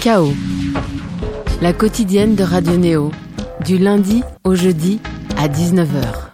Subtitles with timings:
[0.00, 0.32] Chaos.
[1.60, 3.10] La quotidienne de Radio Néo.
[3.64, 5.00] Du lundi au jeudi
[5.36, 6.30] à 19h.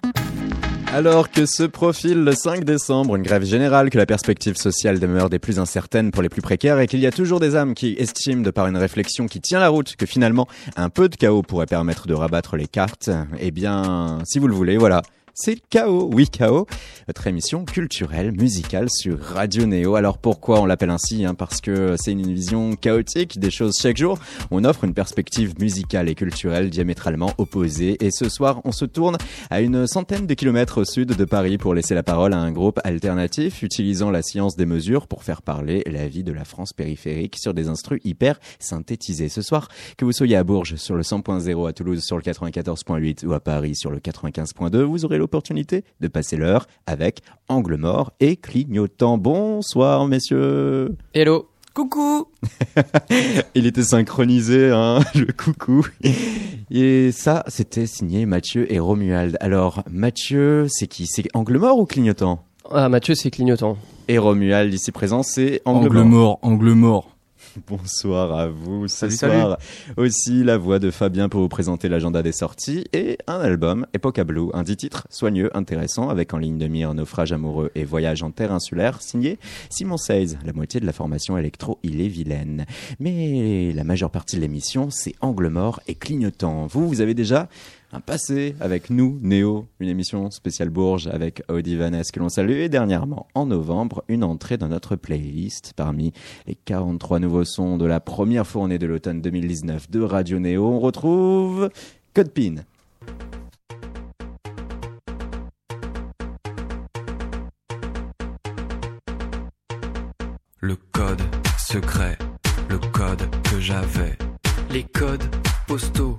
[0.92, 5.30] Alors que se profile le 5 décembre, une grève générale, que la perspective sociale demeure
[5.30, 7.94] des plus incertaines pour les plus précaires et qu'il y a toujours des âmes qui
[7.98, 10.46] estiment, de par une réflexion qui tient la route, que finalement
[10.76, 13.10] un peu de chaos pourrait permettre de rabattre les cartes,
[13.40, 15.00] eh bien, si vous le voulez, voilà,
[15.36, 16.68] c'est KO, oui KO,
[17.08, 19.96] votre émission culturelle, musicale sur Radio Néo.
[19.96, 21.34] Alors pourquoi on l'appelle ainsi hein?
[21.34, 24.20] Parce que c'est une vision chaotique des choses chaque jour.
[24.52, 27.96] On offre une perspective musicale et culturelle diamétralement opposée.
[28.04, 29.16] Et ce soir, on se tourne
[29.50, 32.52] à une centaine de kilomètres au sud de Paris pour laisser la parole à un
[32.52, 36.72] groupe alternatif utilisant la science des mesures pour faire parler la vie de la France
[36.72, 39.28] périphérique sur des instrus hyper synthétisés.
[39.28, 39.66] Ce soir,
[39.98, 43.40] que vous soyez à Bourges sur le 100.0, à Toulouse sur le 94.8 ou à
[43.40, 49.16] Paris sur le 95.2, vous aurez l'opportunité de passer l'heure avec Angle Mort et Clignotant.
[49.16, 50.94] Bonsoir, messieurs.
[51.14, 51.48] Hello.
[51.72, 52.28] Coucou
[53.56, 55.84] Il était synchronisé, hein, le coucou.
[56.70, 59.36] Et ça, c'était signé Mathieu et Romuald.
[59.40, 61.06] Alors, Mathieu, c'est qui?
[61.08, 62.44] C'est Angle Mort ou Clignotant?
[62.70, 63.76] Ah, Mathieu, c'est Clignotant.
[64.06, 67.13] Et Romuald, ici présent, c'est Angle, Angle mort, angle mort.
[67.68, 68.88] Bonsoir à vous.
[68.88, 69.58] Ce Salut, soir,
[69.96, 74.24] aussi la voix de Fabien pour vous présenter l'agenda des sorties et un album, Epoca
[74.24, 78.22] Blue, un dit titre soigneux, intéressant, avec en ligne de mire Naufrage amoureux et Voyage
[78.22, 79.38] en terre insulaire, signé
[79.70, 82.66] Simon Seize, la moitié de la formation électro il est vilaine.
[82.98, 86.66] Mais la majeure partie de l'émission, c'est Angle mort et clignotant.
[86.66, 87.48] Vous, vous avez déjà
[87.94, 92.58] un passé avec nous, Néo, une émission spéciale Bourges avec Audi Vanessa que l'on salue
[92.58, 96.12] et dernièrement, en novembre, une entrée dans notre playlist parmi
[96.46, 100.66] les 43 nouveaux sons de la première fournée de l'automne 2019 de Radio Néo.
[100.66, 101.70] On retrouve
[102.14, 102.56] Code Pin.
[110.60, 111.22] Le code
[111.58, 112.18] secret,
[112.68, 114.18] le code que j'avais.
[114.70, 115.22] Les codes
[115.68, 116.18] postaux,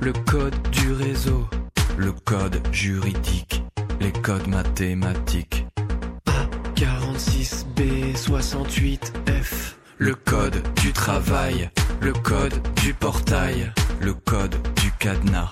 [0.00, 1.48] le code du réseau.
[1.96, 3.64] Le code juridique,
[4.00, 5.66] les codes mathématiques.
[6.76, 9.74] A46B68F.
[9.98, 11.70] Le code du travail,
[12.00, 12.52] le code
[12.82, 15.48] du portail, le code du cadenas.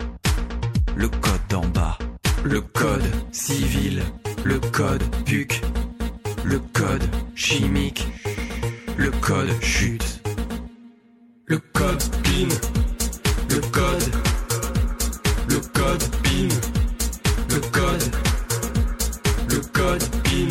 [0.97, 1.97] Le code d'en bas,
[2.45, 4.03] le code civil,
[4.45, 5.63] le code PUC,
[6.45, 7.03] le code
[7.35, 8.07] chimique,
[8.97, 10.23] le code chute,
[11.47, 12.47] le code PIN,
[13.49, 14.24] le code,
[15.85, 16.49] code PIN,
[17.51, 18.05] le code,
[19.51, 20.49] le code PIN,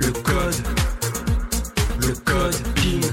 [0.00, 0.60] le code,
[2.00, 3.05] le code PIN,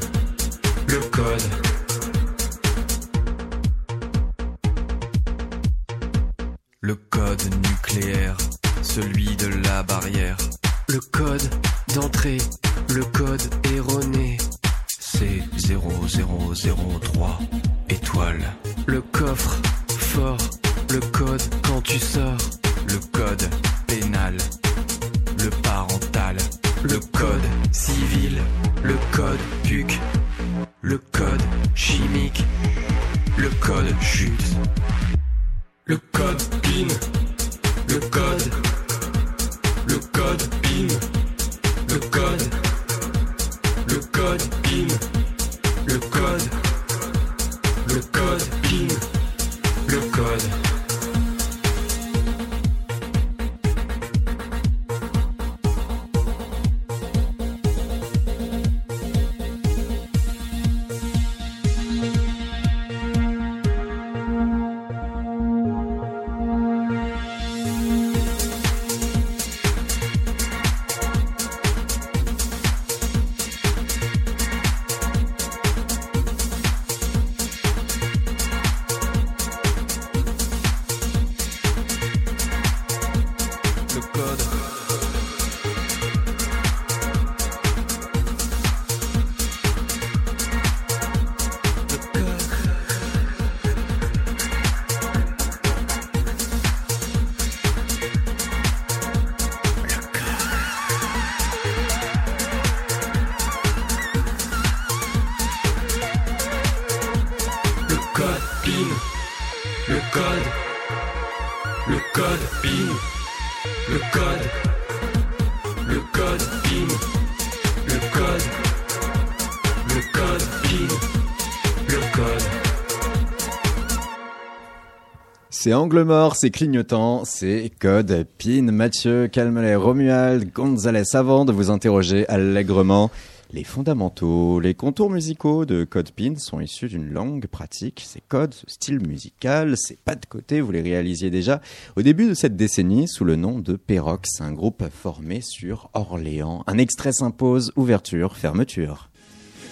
[125.63, 128.63] C'est Angle Mort, c'est Clignotant, c'est Code PIN.
[128.63, 133.09] Mathieu, Calmelet, Romuald, Gonzalez, avant de vous interroger allègrement,
[133.53, 138.03] Les fondamentaux, les contours musicaux de Code Pin sont issus d'une langue pratique.
[138.05, 141.61] Ces codes, ce style musical, ces pas de côté, vous les réalisiez déjà
[141.95, 146.65] au début de cette décennie sous le nom de Perox, un groupe formé sur Orléans.
[146.67, 149.09] Un extrait s'impose, ouverture, fermeture.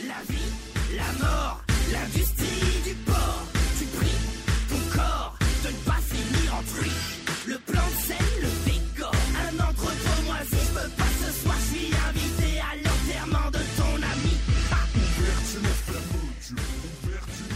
[0.07, 0.39] La vie,
[0.95, 1.63] la mort,
[2.15, 2.40] du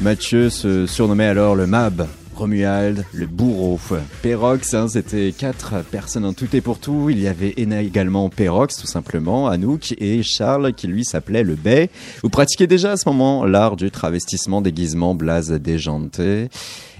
[0.02, 3.80] Mathieu se surnommait alors le MAB, Romuald, le bourreau.
[4.22, 7.10] Pérox, hein, c'était quatre personnes en tout et pour tout.
[7.10, 11.90] Il y avait également Pérox, tout simplement, Anouk, et Charles, qui lui s'appelait le Bay.
[12.22, 16.50] Vous pratiquez déjà à ce moment l'art du travestissement, déguisement, blase déjanté.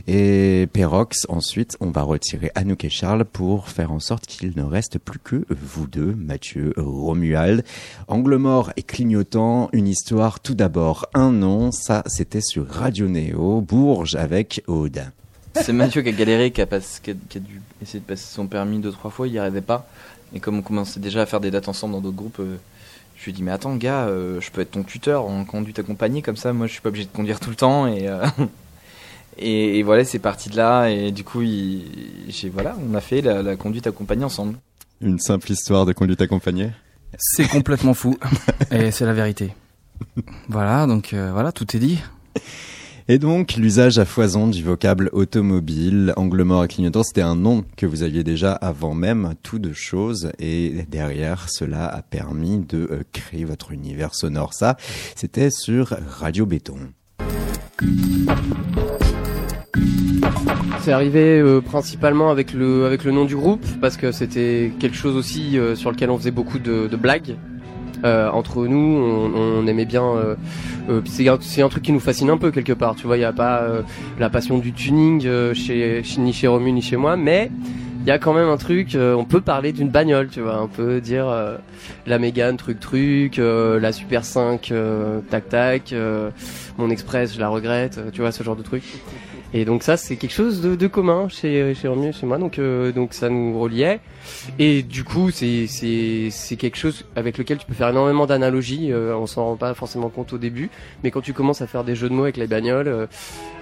[0.08, 4.62] Et Pérox, ensuite, on va retirer Anouk et Charles pour faire en sorte qu'il ne
[4.62, 7.64] reste plus que vous deux, Mathieu, Romuald.
[8.08, 13.62] Angle mort et clignotant, une histoire tout d'abord, un nom, ça c'était sur Radio Néo,
[13.62, 15.12] Bourges avec Aude.
[15.56, 18.78] C'est Mathieu qui a galéré, qui a, qui, a, dû essayer de passer son permis
[18.78, 19.88] deux, trois fois, il n'y arrivait pas.
[20.36, 22.58] Et comme on commençait déjà à faire des dates ensemble dans d'autres groupes, euh,
[23.16, 25.80] je lui ai dit, mais attends, gars, euh, je peux être ton tuteur en conduite
[25.80, 27.88] accompagnée, comme ça, moi je suis pas obligé de conduire tout le temps.
[27.88, 28.24] Et, euh,
[29.38, 30.90] et, voilà, c'est parti de là.
[30.90, 34.58] Et du coup, j'ai, voilà, on a fait la, la conduite accompagnée ensemble.
[35.02, 36.72] Une simple histoire de conduite accompagnée
[37.18, 38.18] C'est complètement fou.
[38.72, 39.54] et c'est la vérité.
[40.50, 42.00] Voilà, donc voilà, tout est dit.
[43.08, 47.64] Et donc, l'usage à foison du vocable automobile, angle mort et clignotant, c'était un nom
[47.78, 50.32] que vous aviez déjà avant même tout de choses.
[50.40, 54.56] Et derrière, cela a permis de euh, créer votre univers sonore.
[54.56, 54.76] Ça,
[55.16, 56.80] c'était sur Radio Béton.
[60.86, 64.96] C'est arrivé euh, principalement avec le, avec le nom du groupe, parce que c'était quelque
[64.96, 67.38] chose aussi euh, sur lequel on faisait beaucoup de, blagues.
[68.04, 70.04] Euh, entre nous, on, aimait bien.
[71.06, 72.94] C'est un truc qui nous fascine un peu quelque part.
[72.96, 73.64] Tu vois, il n'y a pas
[74.20, 77.50] la passion du tuning ni chez Romu ni chez moi, mais
[78.02, 78.96] il y a quand même un truc.
[78.96, 80.62] on peut parler d'une bagnole, tu vois.
[80.62, 81.26] On peut dire
[82.06, 84.72] la Mégane, truc truc, la Super 5,
[85.32, 85.96] tac tac,
[86.78, 88.84] mon Express, je la regrette, tu vois, ce genre de truc.
[89.58, 92.38] Et donc ça, c'est quelque chose de, de, commun chez chez Romu chez moi.
[92.38, 92.60] Donc
[92.94, 94.02] donc ça nous reliait.
[94.60, 98.92] Et du coup, c'est c'est quelque chose avec lequel tu peux faire énormément d'analogies.
[98.92, 100.70] Euh, on s'en rend pas forcément compte au début,
[101.04, 103.08] mais quand tu commences à faire des jeux de mots avec les bagnoles,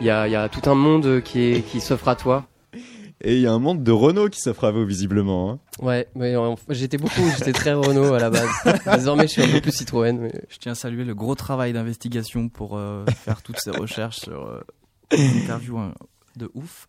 [0.02, 2.48] il euh, y, a, y a tout un monde qui est qui s'offre à toi.
[3.22, 5.52] Et il y a un monde de Renault qui s'offre à vous visiblement.
[5.52, 5.60] Hein.
[5.80, 6.34] Ouais, mais
[6.70, 8.50] j'étais beaucoup, j'étais très Renault à la base.
[8.96, 10.18] Désormais, je suis un peu plus Citroën.
[10.20, 10.32] Mais...
[10.50, 14.48] Je tiens à saluer le gros travail d'investigation pour euh, faire toutes ces recherches sur
[14.48, 14.60] euh,
[15.44, 15.94] interviews hein,
[16.36, 16.88] de ouf.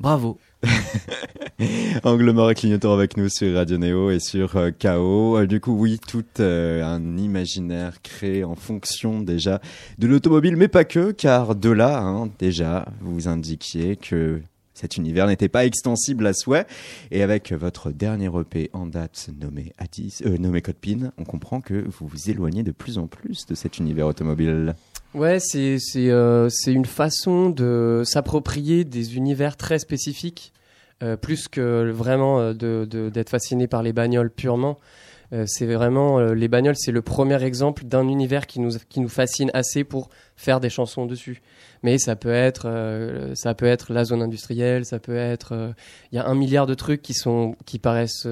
[0.00, 0.38] Bravo.
[2.04, 5.38] Angle mort et clignotant avec nous sur Radio Néo et sur euh, KO.
[5.38, 9.60] Euh, du coup, oui, tout euh, un imaginaire créé en fonction déjà
[9.98, 14.40] de l'automobile, mais pas que, car de là, hein, déjà, vous indiquiez que
[14.74, 16.66] cet univers n'était pas extensible à souhait.
[17.12, 21.74] Et avec votre dernier EP en date nommé, Atis, nommé Code Pin, on comprend que
[21.74, 24.74] vous vous éloignez de plus en plus de cet univers automobile.
[25.14, 30.54] Ouais, c'est c'est euh, une façon de s'approprier des univers très spécifiques,
[31.02, 34.78] euh, plus que vraiment euh, de d'être fasciné par les bagnoles purement.
[35.46, 39.50] c'est vraiment les bagnoles, c'est le premier exemple d'un univers qui nous qui nous fascine
[39.54, 41.40] assez pour faire des chansons dessus.
[41.82, 42.66] Mais ça peut être
[43.34, 45.74] ça peut être la zone industrielle, ça peut être
[46.12, 48.28] il y a un milliard de trucs qui sont qui paraissent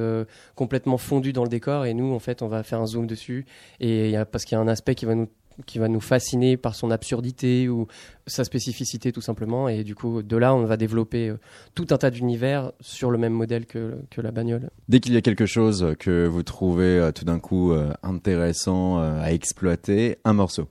[0.57, 3.47] complètement fondus dans le décor et nous en fait on va faire un zoom dessus
[3.81, 5.28] et y a, parce qu'il y a un aspect qui va nous
[5.66, 7.87] qui va nous fasciner par son absurdité ou
[8.26, 9.69] sa spécificité tout simplement.
[9.69, 11.38] Et du coup, de là, on va développer euh,
[11.75, 14.71] tout un tas d'univers sur le même modèle que, que la bagnole.
[14.88, 18.99] Dès qu'il y a quelque chose que vous trouvez euh, tout d'un coup euh, intéressant
[18.99, 20.69] à exploiter, un morceau.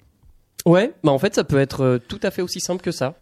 [0.66, 3.16] Ouais, bah en fait, ça peut être tout à fait aussi simple que ça.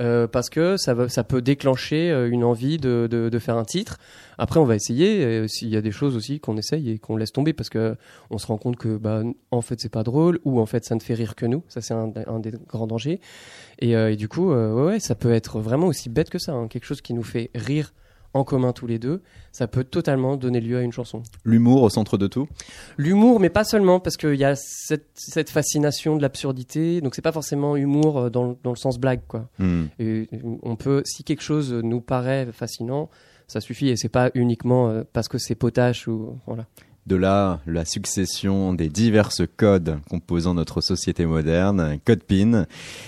[0.00, 3.98] Euh, parce que ça, peut déclencher euh, une envie de, faire un titre.
[4.38, 5.46] Après, on va essayer.
[5.48, 7.96] S'il y a des choses aussi qu'on essaye et qu'on laisse tomber parce que
[8.30, 10.94] on se rend compte que bah en fait c'est pas drôle ou en fait ça
[10.94, 11.64] ne fait rire que nous.
[11.68, 13.20] Ça c'est un, des grands dangers.
[13.80, 16.52] Et, euh, et du coup, ouais, ça peut être vraiment aussi bête que ça.
[16.52, 16.68] Hein.
[16.68, 17.92] Quelque chose qui nous fait rire
[18.38, 21.22] en commun tous les deux, ça peut totalement donner lieu à une chanson.
[21.44, 22.48] L'humour au centre de tout
[22.96, 27.22] L'humour, mais pas seulement, parce qu'il y a cette, cette, fascination de l'absurdité, donc c'est
[27.22, 29.48] pas forcément humour euh, dans, dans, le sens blague, quoi.
[29.58, 29.86] Hmm.
[29.98, 30.28] Et
[30.62, 33.10] on peut, si quelque chose nous paraît fascinant,
[33.46, 36.66] ça suffit, et c'est pas uniquement euh, parce que c'est potache ou voilà.
[37.08, 42.66] De là, la succession des diverses codes composant notre société moderne, code PIN.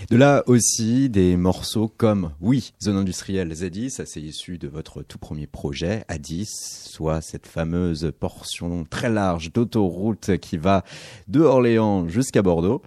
[0.08, 5.02] De là aussi des morceaux comme, oui, Zone Industrielle Z10, ça c'est issu de votre
[5.02, 6.46] tout premier projet, A10,
[6.88, 10.82] soit cette fameuse portion très large d'autoroute qui va
[11.28, 12.80] de Orléans jusqu'à Bordeaux.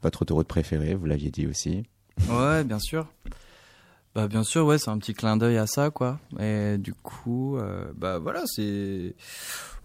[0.00, 1.82] Votre autoroute préférée, vous l'aviez dit aussi.
[2.30, 3.06] Ouais, bien sûr.
[4.14, 6.20] Bah bien sûr, ouais, c'est un petit clin d'œil à ça, quoi.
[6.38, 9.14] Et du coup, euh, bah voilà, c'est,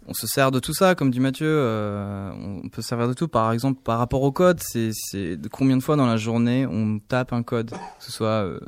[0.07, 1.47] on se sert de tout ça, comme dit Mathieu.
[1.47, 3.27] euh, on peut se servir de tout.
[3.27, 6.99] Par exemple, par rapport au code, c'est, c'est combien de fois dans la journée on
[6.99, 8.59] tape un code, que ce soit euh,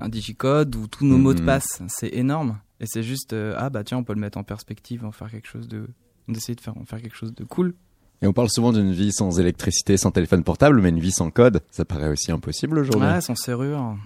[0.00, 1.46] un digicode ou tous nos mots de Mhm.
[1.46, 1.82] passe?
[1.88, 2.58] C'est énorme.
[2.80, 5.30] Et c'est juste, euh, ah bah tiens, on peut le mettre en perspective, en faire
[5.30, 5.86] quelque chose de,
[6.28, 7.74] d'essayer de faire, en faire quelque chose de cool.
[8.22, 11.30] Et on parle souvent d'une vie sans électricité, sans téléphone portable, mais une vie sans
[11.30, 13.06] code, ça paraît aussi impossible aujourd'hui.
[13.08, 13.96] Ouais, sans serrure,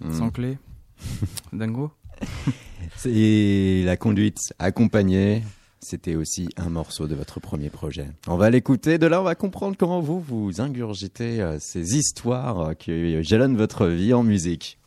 [0.00, 0.12] Hmm.
[0.12, 0.58] sans clé.
[1.52, 1.90] Dingo.
[2.96, 5.42] C'est la conduite accompagnée.
[5.80, 8.08] C'était aussi un morceau de votre premier projet.
[8.26, 8.98] On va l'écouter.
[8.98, 13.56] De là, on va comprendre comment vous vous ingurgitez euh, ces histoires euh, qui jalonnent
[13.56, 14.78] votre vie en musique.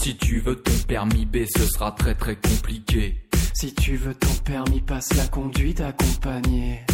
[0.00, 3.28] Si tu veux ton permis B, ce sera très très compliqué.
[3.52, 6.86] Si tu veux ton permis, passe la conduite accompagnée.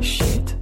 [0.00, 0.56] Shit.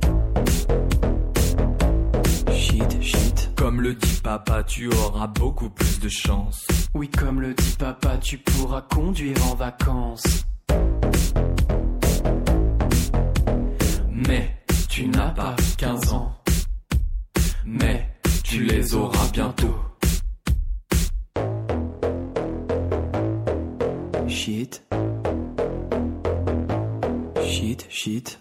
[2.52, 3.50] Shit, shit.
[3.54, 6.66] Comme le dit papa, tu auras beaucoup plus de chance.
[6.94, 10.46] Oui, comme le dit papa, tu pourras conduire en vacances.
[14.08, 14.56] Mais
[14.88, 16.32] tu n'as pas 15 ans.
[17.66, 18.01] Mais
[18.52, 19.74] tu les auras bientôt.
[24.28, 24.82] Shit.
[27.42, 28.38] Shit, shit.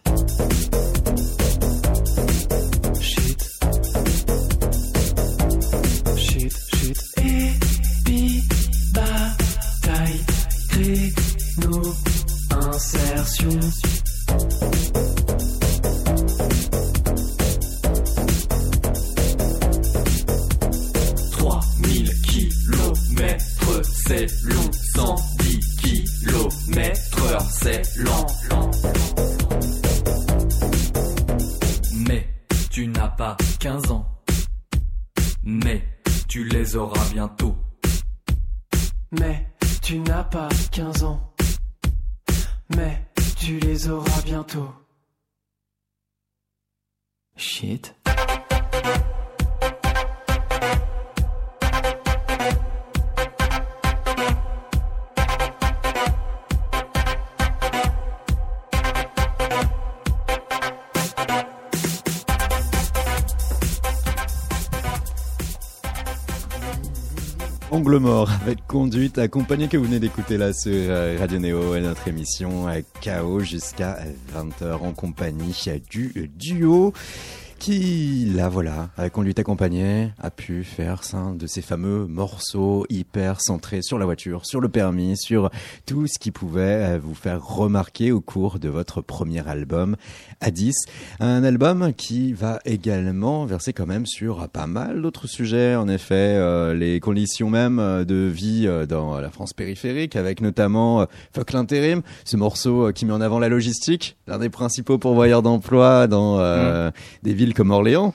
[69.20, 73.40] Accompagnée que vous venez d'écouter là sur euh, Radio Néo et notre émission euh, KO
[73.40, 74.00] jusqu'à
[74.34, 76.94] 20h en compagnie euh, du euh, duo
[77.62, 83.40] qui, là voilà, avec conduite accompagnée, a pu faire un de ces fameux morceaux hyper
[83.40, 85.52] centrés sur la voiture, sur le permis, sur
[85.86, 89.96] tout ce qui pouvait euh, vous faire remarquer au cours de votre premier album
[90.40, 90.74] à 10.
[91.20, 96.16] Un album qui va également verser quand même sur pas mal d'autres sujets, en effet,
[96.16, 101.06] euh, les conditions même euh, de vie euh, dans la France périphérique, avec notamment euh,
[101.36, 105.44] Fuck l'intérim, ce morceau euh, qui met en avant la logistique, l'un des principaux pourvoyeurs
[105.44, 106.90] d'emploi dans euh,
[107.22, 108.14] des villes comme Orléans.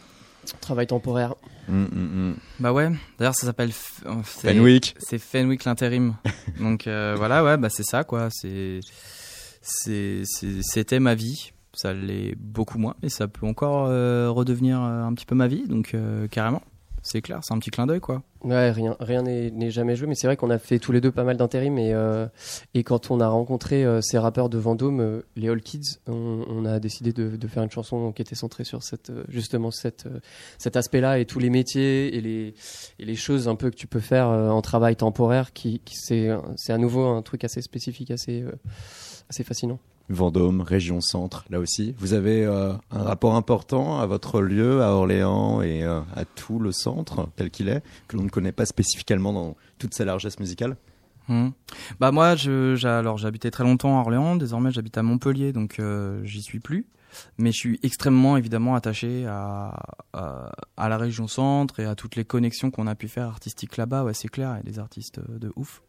[0.61, 1.35] Travail temporaire.
[1.69, 2.37] Hum, hum, hum.
[2.61, 4.95] Bah ouais, d'ailleurs ça s'appelle F- euh, c'est- Fenwick.
[4.99, 6.15] C'est Fenwick l'intérim.
[6.61, 8.29] Donc euh, voilà, ouais, bah c'est ça quoi.
[8.31, 8.79] C'est
[9.63, 11.51] c'est c'est- c'était ma vie.
[11.75, 15.65] Ça l'est beaucoup moins, mais ça peut encore euh, redevenir un petit peu ma vie.
[15.67, 16.63] Donc euh, carrément,
[17.07, 18.23] c'est clair, c'est un petit clin d'œil quoi.
[18.43, 21.13] Ouais, rien rien n'est jamais joué, mais c'est vrai qu'on a fait tous les deux
[21.13, 22.27] pas mal d'intérim et, euh,
[22.75, 26.65] et quand on a rencontré euh, ces rappeurs de Vendôme, euh, les All Kids, on,
[26.65, 30.09] a décidé de, faire une chanson qui était centrée sur cette, justement cette,
[30.59, 32.55] cet aspect-là et tous les métiers et les,
[32.99, 36.29] et les choses un peu que tu peux faire en travail temporaire qui, c'est
[36.69, 38.45] à nouveau un truc assez spécifique, assez,
[39.31, 39.79] assez fascinant.
[40.09, 41.95] Vendôme, région centre, là aussi.
[41.99, 46.59] Vous avez euh, un rapport important à votre lieu, à Orléans et euh, à tout
[46.59, 50.39] le centre tel qu'il est, que l'on ne connaît pas spécifiquement dans toute sa largesse
[50.39, 50.77] musicale?
[51.29, 51.53] Mhm.
[51.99, 54.37] Bah moi, j'habitais très longtemps à Orléans.
[54.37, 56.87] Désormais, j'habite à Montpellier, donc euh, j'y suis plus.
[57.39, 59.75] Mais je suis extrêmement évidemment attaché à,
[60.13, 63.77] à, à la région centre et à toutes les connexions qu'on a pu faire artistiques
[63.77, 64.05] là-bas.
[64.05, 65.83] Ouais, c'est clair, a des artistes de ouf.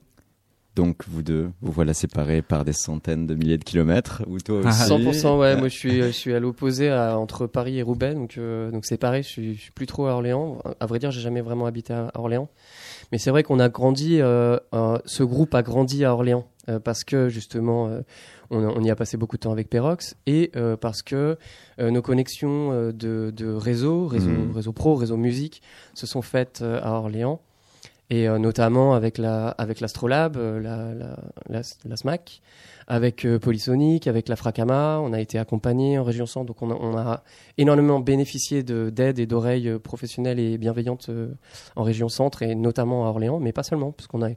[0.77, 4.21] Donc vous deux, vous voilà séparés par des centaines de milliers de kilomètres.
[4.27, 7.81] Ou toi aussi 100% ouais, moi je suis je suis à l'opposé entre Paris et
[7.81, 10.59] Roubaix donc euh, donc c'est pareil, je suis, je suis plus trop à Orléans.
[10.79, 12.47] À vrai dire, j'ai jamais vraiment habité à Orléans.
[13.11, 16.79] Mais c'est vrai qu'on a grandi euh, euh, ce groupe a grandi à Orléans euh,
[16.79, 18.01] parce que justement euh,
[18.51, 21.37] on, on y a passé beaucoup de temps avec Perox et euh, parce que
[21.79, 24.51] euh, nos connexions euh, de, de réseau, réseau, Mhm.
[24.53, 25.61] réseau pro, réseau musique
[25.95, 27.41] se sont faites euh, à Orléans
[28.09, 31.17] et euh, notamment avec la avec l'Astrolabe, euh, la, la,
[31.49, 32.41] la, la SMAC,
[32.87, 36.71] avec euh, Polysonic, avec la Fracama, on a été accompagnés en région centre, donc on
[36.71, 37.23] a, on a
[37.57, 41.33] énormément bénéficié de d'aide et d'oreilles euh, professionnelles et bienveillantes euh,
[41.75, 44.29] en région centre et notamment à Orléans, mais pas seulement, parce qu'on a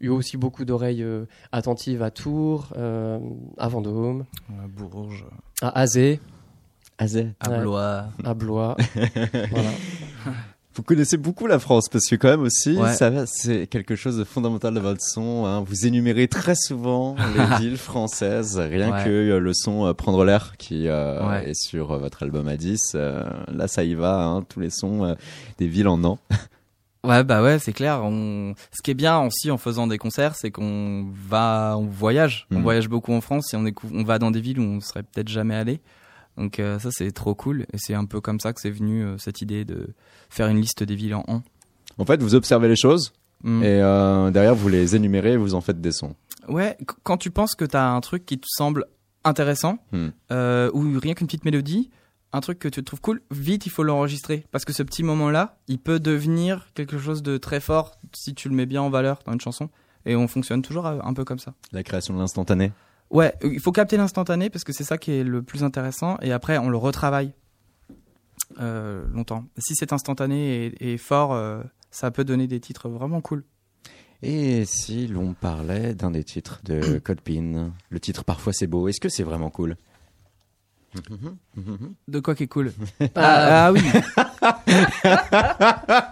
[0.00, 3.18] eu aussi beaucoup d'oreilles euh, attentives à Tours, euh,
[3.58, 5.26] à Vendôme, À Bourges,
[5.60, 6.18] à Azé,
[6.96, 7.28] Azé.
[7.40, 7.58] à.
[7.60, 8.06] Blois.
[8.24, 8.76] à Blois.
[9.50, 9.70] voilà.
[10.78, 12.94] Vous connaissez beaucoup la France parce que quand même aussi, Ouais.
[12.94, 15.44] ça va, c'est quelque chose de fondamental de votre son.
[15.44, 15.60] hein.
[15.66, 19.04] Vous énumérez très souvent les villes françaises, rien Ouais.
[19.04, 21.50] que euh, le son euh, Prendre l'air qui euh, Ouais.
[21.50, 22.92] est sur votre album à 10.
[22.94, 25.14] euh, là, ça y va, hein, tous les sons euh,
[25.58, 26.18] des villes en an.
[27.04, 28.00] Ouais, bah ouais, c'est clair.
[28.02, 28.54] On...
[28.72, 32.48] Ce qui est bien aussi en faisant des concerts, c'est qu'on va, on voyage.
[32.50, 32.62] On Mhm.
[32.62, 35.28] voyage beaucoup en France et on, on va dans des villes où on serait peut-être
[35.28, 35.80] jamais allé.
[36.38, 37.62] Donc euh, ça, c'est trop cool.
[37.74, 39.88] Et c'est un peu comme ça que c'est venu euh, cette idée de
[40.30, 41.42] faire une liste des villes en an.
[41.98, 43.12] En fait, vous observez les choses
[43.44, 43.62] Mm.
[43.62, 46.16] et euh, derrière vous les énumérez et vous en faites des sons.
[46.48, 48.86] Ouais, qu- quand tu penses que t'as un truc qui te semble
[49.22, 49.78] intéressant,
[50.32, 51.88] euh, ou rien qu'une petite mélodie,
[52.32, 54.44] un truc que tu trouves cool, vite il faut l'enregistrer.
[54.50, 58.48] Parce que ce petit moment-là, il peut devenir quelque chose de très fort si tu
[58.48, 59.68] le mets bien en valeur dans une chanson.
[60.04, 61.54] Et on fonctionne toujours un peu comme ça.
[61.70, 62.72] La création de l'instantané.
[63.10, 66.18] Ouais, il faut capter l'instantané parce que c'est ça qui est le plus intéressant.
[66.20, 67.32] Et après, on le retravaille
[68.60, 69.44] euh, longtemps.
[69.58, 73.44] Si c'est instantané et, et fort, euh, ça peut donner des titres vraiment cool.
[74.22, 79.00] Et si l'on parlait d'un des titres de Codepin, le titre Parfois c'est beau, est-ce
[79.00, 79.76] que c'est vraiment cool?
[82.08, 82.72] De quoi qui est cool
[83.14, 83.80] Ah, ah, oui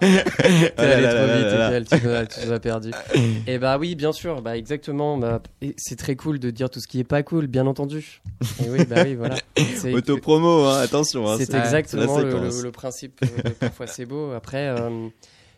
[0.00, 1.80] T'es allé là trop là vite, là là.
[1.80, 2.90] Etienne, tu nous as- tu nous as perdu.
[3.46, 5.16] Et bah oui, bien sûr, bah exactement.
[5.18, 8.20] Bah, et c'est très cool de dire tout ce qui est pas cool, bien entendu.
[8.64, 9.36] Et oui, bah oui, voilà.
[9.56, 11.28] C'est- Autopromo, hein, attention.
[11.30, 12.56] hein, C'est exactement la le, séquence.
[12.58, 14.32] le- le principe euh, de Parfois c'est beau.
[14.32, 15.08] Après, euh,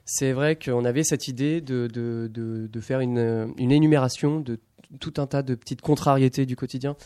[0.04, 4.40] c'est vrai qu'on avait cette idée de, de, de, de faire une, euh, une énumération
[4.40, 4.58] de
[5.00, 6.96] tout un tas de petites contrariétés du quotidien.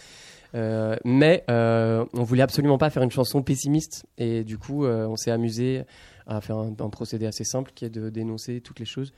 [0.55, 5.07] Euh, mais euh, on voulait absolument pas faire une chanson pessimiste et du coup euh,
[5.07, 5.83] on s'est amusé
[6.27, 9.13] à faire un, un procédé assez simple qui est de dénoncer toutes les choses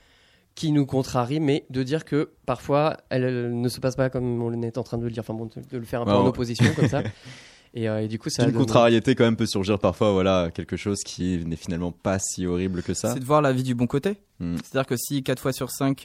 [0.54, 4.40] qui nous contrarient mais de dire que parfois elles, elles ne se passent pas comme
[4.40, 6.12] on est en train de le dire enfin bon de, de le faire un peu
[6.12, 7.02] Ouais, en on- opposition comme ça
[7.74, 10.76] et, euh, et du coup ça Une contrariété quand même peut surgir parfois, voilà, quelque
[10.76, 13.12] chose qui n'est finalement pas si horrible que ça.
[13.12, 14.18] C'est de voir la vie du bon côté.
[14.38, 14.54] Hmm.
[14.62, 15.98] C'est-à-dire que si 4 fois sur 5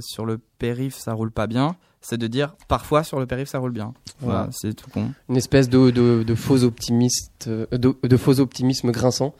[0.00, 3.58] sur le périph ça roule pas bien, c'est de dire parfois sur le périph ça
[3.58, 3.94] roule bien.
[4.20, 5.12] Voilà, c'est tout con.
[5.28, 9.34] une espèce de, de, de faux optimiste, euh, de, de faux optimisme grinçant.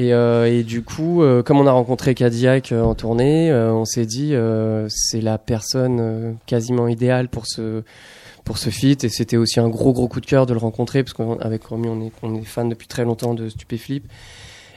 [0.00, 3.72] Et, euh, et du coup, euh, comme on a rencontré Cadillac euh, en tournée, euh,
[3.72, 7.82] on s'est dit euh, c'est la personne quasiment idéale pour ce
[8.44, 9.02] pour ce feat.
[9.02, 11.88] Et c'était aussi un gros gros coup de cœur de le rencontrer parce qu'avec Romy
[11.88, 14.06] on est on est fan depuis très longtemps de Stupéflip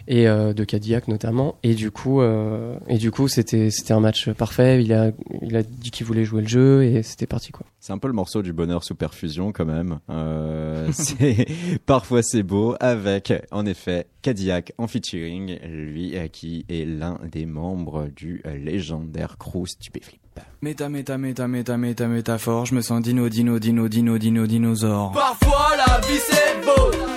[0.08, 1.58] et euh, de Cadillac notamment.
[1.64, 4.84] Et du coup, euh, et du coup c'était c'était un match parfait.
[4.84, 5.12] Il a
[5.42, 7.66] il a dit qu'il voulait jouer le jeu et c'était parti quoi.
[7.80, 10.00] C'est un peu le morceau du bonheur sous perfusion quand même.
[10.10, 11.46] Euh, c'est
[11.86, 18.08] parfois c'est beau avec en effet Cadillac en featuring, lui qui est l'un des membres
[18.16, 20.22] du légendaire crew Stupéflip.
[20.62, 25.12] Méta, méta, méta, méta, méta, métaphore, je me sens dino, dino, dino, dino, dino, dinosaure.
[25.12, 27.11] Parfois la vie c'est beau,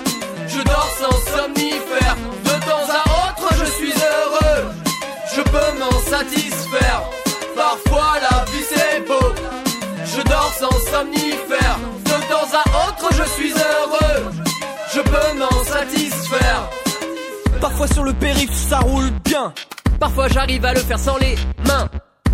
[18.69, 19.53] ça roule bien,
[19.99, 21.35] Parfois j'arrive à le faire sans les
[21.67, 21.87] mains.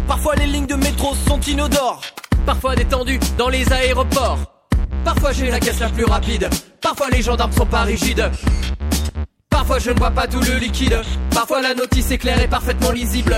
[0.07, 2.01] parfois les lignes de métro sont inodores.
[2.45, 4.39] Parfois détendu dans les aéroports.
[5.03, 6.49] Parfois j'ai la caisse la plus rapide,
[6.81, 8.29] parfois les gendarmes sont pas rigides.
[9.49, 12.91] Parfois je ne vois pas tout le liquide, parfois la notice est claire et parfaitement
[12.91, 13.35] lisible.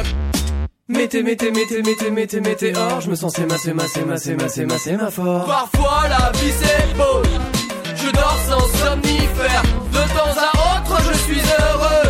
[0.87, 4.05] Mettez, mettez, mettez, mettez, mettez, mettez or, je me sens c'est ma, c'est ma, c'est
[4.05, 4.97] ma, c'est ma, c'est.
[4.97, 7.21] Parfois la vie c'est beau,
[7.95, 9.63] je dors sans somnifère.
[9.91, 12.02] De temps à autre je suis heureux,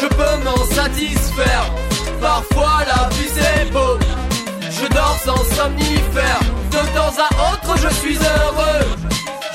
[0.00, 1.66] je peux m'en satisfaire.
[2.20, 3.98] Parfois la vie c'est beau,
[4.70, 6.40] je dors sans somnifère.
[6.70, 8.86] De temps à autre, je suis heureux.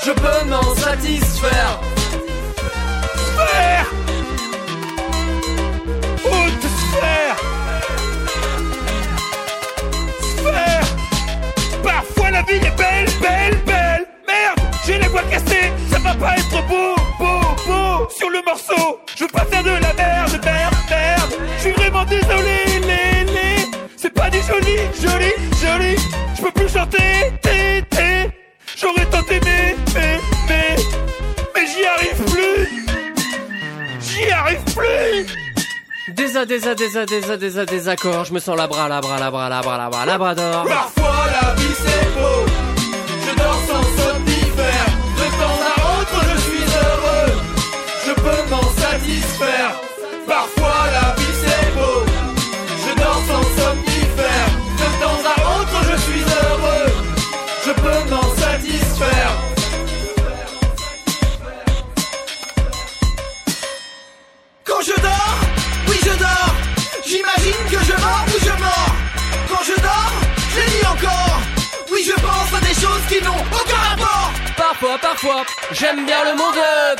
[0.04, 1.80] Je peux m'en satisfaire.
[3.16, 3.86] Sphère
[6.24, 7.36] Haute sphère
[10.20, 10.86] Sphère
[14.86, 19.00] j'ai les vois cassées, ça va pas être beau, beau, beau sur le morceau.
[19.16, 21.32] Je veux pas faire de la merde, merde, merde.
[21.56, 23.70] Je suis vraiment désolé, les, les.
[23.96, 25.96] C'est pas du joli, joli, joli.
[26.36, 28.30] Je peux plus chanter, té, té.
[28.76, 30.76] J'aurais tenté, mais, mais, mais,
[31.52, 32.86] mais j'y arrive plus.
[34.00, 35.26] J'y arrive plus.
[36.14, 38.24] Désa, désa, désa, désa, désa, désaccord.
[38.24, 40.64] Je me sens la bras, la bras, la bras, la bras, la bras, labrador.
[40.64, 42.46] Parfois la vie c'est beau.
[43.26, 44.35] Je dors sans somnil.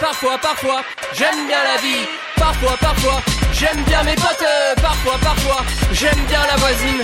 [0.09, 0.83] Parfois, parfois,
[1.15, 2.07] j'aime bien la vie.
[2.37, 3.21] Parfois, parfois,
[3.53, 4.47] j'aime bien mes potes.
[4.81, 7.03] Parfois, parfois, j'aime bien la voisine.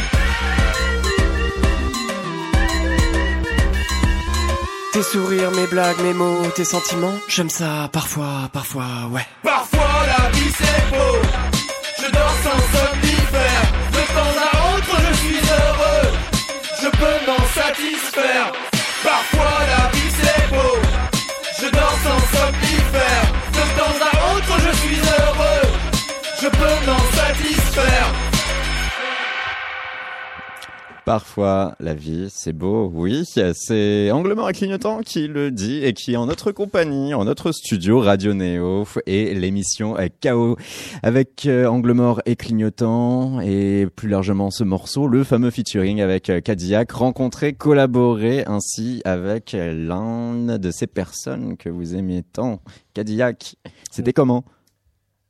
[4.93, 9.27] Tes sourires, mes blagues, mes mots, tes sentiments, j'aime ça parfois, parfois, ouais.
[9.43, 11.17] Parfois la vie c'est beau.
[11.99, 13.65] Je dors sans somnifère.
[13.97, 16.09] De temps à autre je suis heureux.
[16.83, 18.72] Je peux m'en satisfaire.
[31.05, 33.25] Parfois, la vie, c'est beau, oui.
[33.27, 37.51] C'est Anglemort et Clignotant qui le dit et qui est en notre compagnie, en notre
[37.51, 40.57] studio Radio Néo et l'émission KO
[41.03, 46.41] avec euh, Anglemort et Clignotant et plus largement ce morceau, le fameux featuring avec euh,
[46.41, 52.61] Cadillac, rencontré, collaboré ainsi avec l'un de ces personnes que vous aimiez tant,
[52.95, 53.57] Cadillac.
[53.91, 54.45] C'était comment?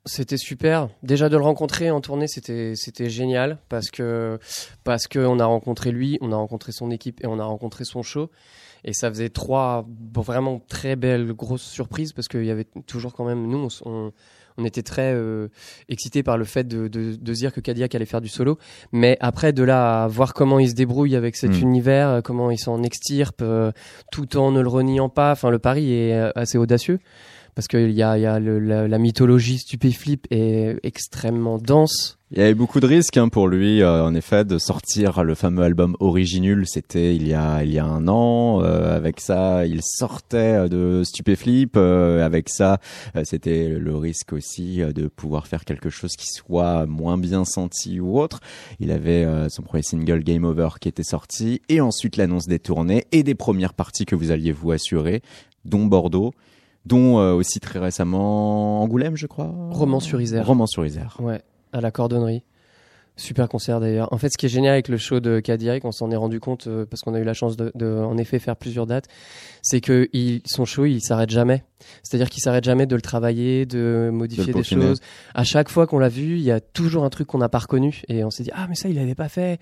[0.05, 0.89] C'était super.
[1.05, 4.39] Déjà de le rencontrer en tournée, c'était c'était génial parce que
[4.83, 7.85] parce que on a rencontré lui, on a rencontré son équipe et on a rencontré
[7.85, 8.29] son show.
[8.85, 13.25] Et ça faisait trois vraiment très belles grosses surprises parce qu'il y avait toujours quand
[13.25, 14.13] même nous on,
[14.59, 15.47] on, était très euh,
[15.89, 18.59] excités par le fait de, de, de dire que Cadillac allait faire du solo.
[18.91, 21.63] Mais après de là à voir comment il se débrouille avec cet Mm.
[21.63, 23.71] univers, euh, comment il s'en extirpe, euh,
[24.11, 25.31] tout en ne le reniant pas.
[25.31, 26.99] Enfin le pari est euh, assez audacieux
[27.55, 32.19] parce qu'il y a, la, mythologie Stupéflip est extrêmement dense.
[32.31, 35.35] Il y avait beaucoup de risques hein, pour lui, euh, en effet, de sortir le
[35.35, 36.67] fameux album Originul.
[36.67, 38.63] C'était il y a un an.
[38.63, 41.77] Euh, avec ça, il sortait de Stupéflip.
[41.77, 42.79] Euh, avec ça,
[43.25, 48.19] c'était le risque aussi de pouvoir faire quelque chose qui soit moins bien senti ou
[48.19, 48.41] autre.
[48.81, 53.05] Il avait son premier single Game Over qui était sorti, et ensuite l'annonce des tournées
[53.13, 55.21] et des premières parties que vous alliez vous assurer,
[55.67, 56.33] dont Bordeaux.
[56.87, 59.53] Dont euh, aussi très récemment Angoulême, je crois.
[59.71, 60.47] Romans-sur-Isère.
[60.47, 61.17] Romans-sur-Isère.
[61.21, 61.41] Ouais,
[61.73, 62.43] à la cordonnerie.
[63.15, 64.11] Super concert d'ailleurs.
[64.11, 66.41] En fait, ce qui est génial avec le show de Cadillac, on s'en est rendu
[66.41, 69.05] compte euh, parce qu'on a eu la chance de, de, en effet, faire plusieurs dates,
[69.61, 71.63] c'est que il, son show, il s'arrête jamais.
[72.03, 75.01] C'est-à-dire qu'il s'arrête jamais de le travailler, de modifier des choses.
[75.35, 77.59] À chaque fois qu'on l'a vu, il y a toujours un truc qu'on n'a pas
[77.59, 79.61] reconnu et on s'est dit ah mais ça il l'avait pas fait.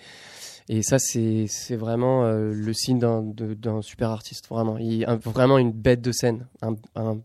[0.72, 4.78] Et ça c'est c'est vraiment euh, le signe d'un super artiste vraiment.
[4.78, 7.18] Il un- vraiment une bête de scène, un, un-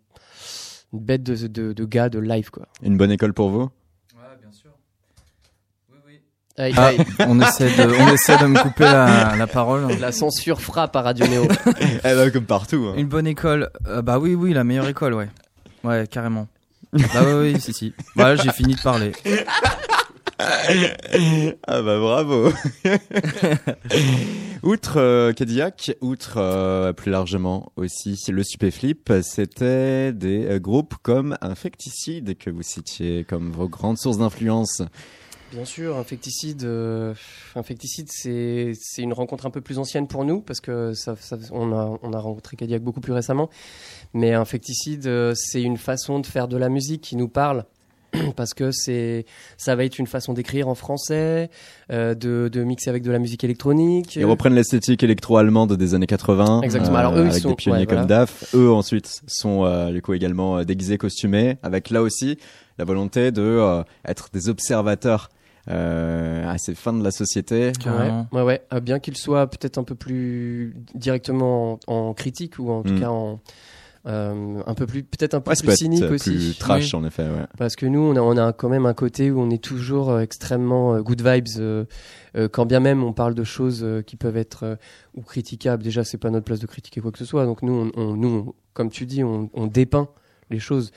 [0.93, 2.67] une bête de, de, de gars de live quoi.
[2.81, 3.69] Une bonne école pour vous?
[4.15, 4.71] Ouais, bien sûr.
[5.91, 6.21] Oui, oui.
[6.57, 6.97] Aïe, Ah, aïe.
[7.27, 9.89] on essaie de, on essaie de me couper la, la parole.
[9.99, 11.47] La censure frappe à Radio Néo.
[11.81, 12.87] Eh ben, comme partout.
[12.89, 12.95] hein.
[12.97, 15.29] Une bonne école, euh, bah oui, oui, la meilleure école, ouais.
[15.83, 16.47] Ouais, carrément.
[16.93, 17.93] Bah oui, oui, si, si.
[18.15, 19.11] Voilà, j'ai fini de parler.
[21.67, 22.51] Ah bah bravo.
[24.63, 31.37] outre euh, Cadillac, outre euh, plus largement aussi le Stupéflip, c'était des euh, groupes comme
[31.41, 34.81] Infecticide que vous citiez comme vos grandes sources d'influence.
[35.51, 37.13] Bien sûr, Infecticide, euh,
[37.55, 41.37] Infecticide, c'est c'est une rencontre un peu plus ancienne pour nous parce que ça, ça-
[41.51, 43.49] on a on a rencontré Cadillac beaucoup plus récemment.
[44.13, 47.65] Mais Infecticide, euh, c'est une façon de faire de la musique qui nous parle
[48.35, 49.25] parce que c'est
[49.57, 51.49] ça va être une façon d'écrire en français,
[51.91, 54.15] euh, de de mixer avec de la musique électronique.
[54.15, 56.61] Ils reprennent l'esthétique électro-allemande des années 80.
[56.61, 56.97] Exactement.
[56.97, 58.07] Alors, eux, ils avec sont- des pionniers ouais, comme voilà.
[58.25, 58.53] DAF.
[58.55, 62.37] Eux ensuite sont euh, du coup également euh, déguisés, costumés, avec là aussi
[62.77, 65.29] la volonté de euh, être des observateurs
[65.69, 67.71] euh, à ces fins de la société.
[67.85, 68.61] Ouais, ouais, ouais.
[68.73, 72.93] Euh, bien qu'il soit peut-être un peu plus directement en, en critique ou en tout
[72.93, 72.99] Mm.
[72.99, 73.39] cas en
[74.07, 76.29] euh, un peu plus peut-être un peu Ouais, plus peut cynique euh, aussi.
[76.31, 76.99] plus trash Oui.
[76.99, 77.23] en effet.
[77.23, 77.45] Ouais.
[77.57, 80.11] Parce que nous, on a, on a quand même un côté où on est toujours
[80.11, 81.85] euh, extrêmement euh, good vibes, euh,
[82.37, 84.75] euh, quand bien même on parle de choses euh, qui peuvent être euh,
[85.15, 85.81] ou critiquables.
[85.83, 87.45] Déjà, c'est pas notre place de critiquer quoi que ce soit.
[87.45, 90.07] Donc nous, on, on- nous, on- comme tu dis, on, on dépeint
[90.51, 90.91] les choses,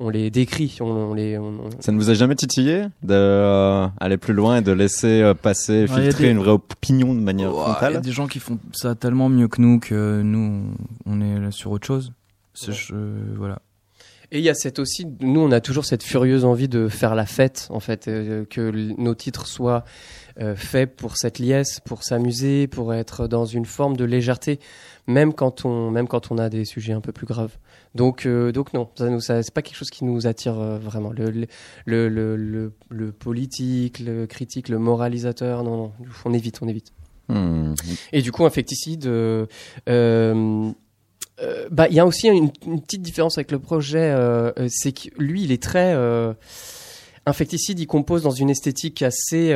[0.00, 1.36] on les décrit, on, on les.
[1.36, 5.34] on- on- Ça ne vous a jamais titillé d'aller plus loin et de laisser euh,
[5.34, 8.26] passer, Ouais, filtrer des- une vraie opinion de manière Ouah, Il y a des gens
[8.26, 10.64] qui font ça tellement mieux que nous que nous,
[11.06, 12.12] on est là sur autre chose.
[12.68, 12.74] Ouais.
[13.36, 13.60] voilà.
[14.32, 17.14] Et il y a cette aussi, nous on a toujours cette furieuse envie de faire
[17.14, 19.84] la fête en fait, euh, que nos titres soient
[20.40, 24.58] euh, faits pour cette liesse, pour s'amuser, pour être dans une forme de légèreté,
[25.06, 27.56] même quand on, même quand on a des sujets un peu plus graves.
[27.94, 30.78] Donc, euh, donc non, ça nous, ça, c'est pas quelque chose qui nous attire euh,
[30.78, 31.12] vraiment.
[31.12, 31.46] Le, le,
[31.84, 35.92] le, le, le- le politique, le critique, le moralisateur, non, non,
[36.24, 36.92] on évite, on évite.
[37.28, 37.74] Hmm.
[38.12, 39.06] Et du coup, infecticide,
[41.42, 44.68] euh, bah, il y a aussi une, une petite différence avec le projet, euh, euh,
[44.70, 46.32] c'est que lui, il est très euh,
[47.26, 47.78] infecticide.
[47.80, 49.54] Il compose dans une esthétique assez,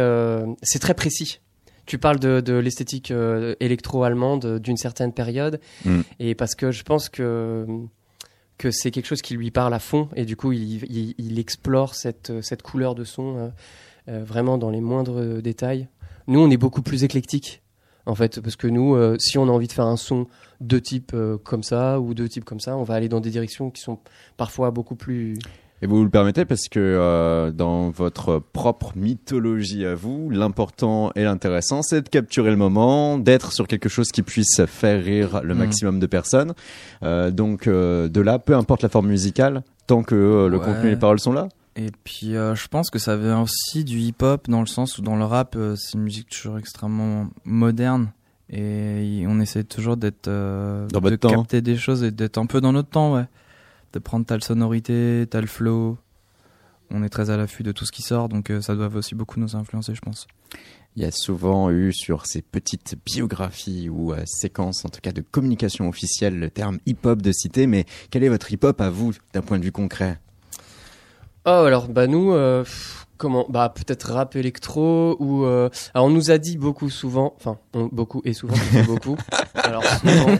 [0.62, 1.40] c'est très précis.
[1.86, 3.12] Tu parles de, de l'esthétique
[3.60, 6.00] électro-allemande d'une certaine période, Mm.
[6.18, 7.66] et parce que je pense que
[8.58, 11.38] que c'est quelque chose qui lui parle à fond, et du coup, il, il, il
[11.38, 13.52] explore cette cette couleur de son
[14.06, 15.88] vraiment dans les moindres détails.
[16.26, 17.62] Nous, on est beaucoup plus éclectique,
[18.08, 20.26] en fait, parce que nous, euh, si on a envie de faire un son
[20.60, 23.30] de type euh, comme ça ou deux types comme ça, on va aller dans des
[23.30, 23.98] directions qui sont
[24.36, 25.34] parfois beaucoup plus.
[25.80, 31.22] Et vous le permettez parce que euh, dans votre propre mythologie à vous, l'important et
[31.22, 35.54] l'intéressant, c'est de capturer le moment, d'être sur quelque chose qui puisse faire rire le
[35.54, 35.58] Mm.
[35.58, 36.54] maximum de personnes.
[37.04, 40.64] Euh, donc euh, de là, peu importe la forme musicale, tant que euh, le Ouais.
[40.64, 41.48] contenu et les paroles sont là.
[41.76, 45.02] Et puis euh, je pense que ça vient aussi du hip-hop dans le sens où
[45.02, 48.12] dans le rap euh, c'est une musique toujours extrêmement moderne
[48.50, 51.30] et on essaie toujours d'être euh, Dans de votre temps.
[51.30, 53.26] capter des choses et d'être un peu dans notre temps ouais.
[53.92, 55.96] De prendre telle sonorité, tel flow.
[56.90, 59.14] On est très à l'affût de tout ce qui sort donc euh, ça doit aussi
[59.14, 60.26] beaucoup nous influencer je pense.
[60.96, 65.12] Il y a souvent eu sur ces petites biographies ou euh, séquences, en tout cas
[65.12, 67.68] de communication officielle, le terme hip-hop de cité.
[67.68, 70.18] Mais quel est votre hip-hop à vous, d'un point de vue concret?
[71.46, 76.10] Oh alors bah nous euh, pff, comment bah peut-être rap électro ou euh, alors on
[76.10, 78.54] nous a dit beaucoup souvent enfin on- beaucoup et souvent
[78.86, 79.16] beaucoup
[79.54, 80.36] alors souvent,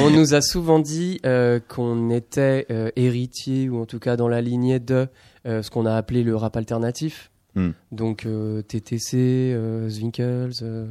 [0.00, 4.28] on nous a souvent dit euh, qu'on était euh, héritier ou en tout cas dans
[4.28, 5.08] la lignée de
[5.46, 7.70] euh, ce qu'on a appelé le rap alternatif Hmm.
[7.90, 9.16] donc euh, TTC
[9.54, 10.86] euh, Zwinkels euh,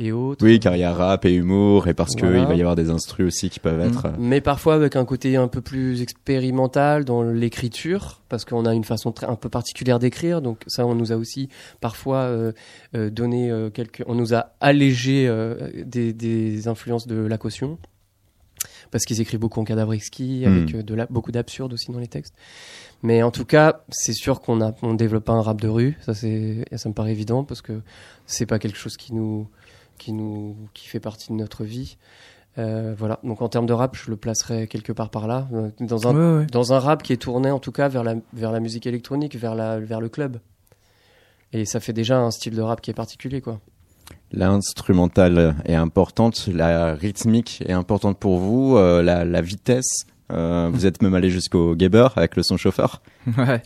[0.00, 2.38] et autres Oui, car il y a rap et humour, et parce Voilà.
[2.38, 4.06] qu'il va y avoir des instrus aussi qui peuvent être.
[4.06, 8.74] euh, mais parfois avec un côté un peu plus expérimental dans l'écriture, parce qu'on a
[8.74, 10.40] une façon très, un peu particulière d'écrire.
[10.42, 11.48] Donc ça, on nous a aussi
[11.80, 12.52] parfois euh,
[12.94, 17.78] euh, donné euh, quelques, on nous a allégé euh, des, des influences de la caution,
[18.90, 22.08] parce qu'ils écrivent beaucoup en cadavre exquis, avec de la, beaucoup d'absurde aussi dans les
[22.08, 22.34] textes.
[23.02, 25.96] Mais en tout cas, c'est sûr qu'on a, on développe pas un rap de rue.
[26.02, 27.80] Ça c'est, ça me paraît évident parce que
[28.26, 29.48] c'est pas quelque chose qui nous,
[30.00, 31.96] qui nous, qui fait partie de notre vie.
[32.58, 33.20] Euh, voilà.
[33.22, 36.14] Donc en termes de rap, je le placerais quelque part par là, euh, dans un
[36.14, 36.46] Ouais, ouais.
[36.46, 39.36] dans un rap qui est tourné en tout cas vers la vers la musique électronique,
[39.36, 40.38] vers la vers le club.
[41.52, 43.60] Et ça fait déjà un style de rap qui est particulier quoi.
[44.32, 50.04] L'instrumental est importante, la rythmique est importante pour vous, euh, la, la vitesse.
[50.32, 53.02] euh, vous êtes même allé jusqu'au Gabber avec le son chauffeur.
[53.38, 53.62] Ouais.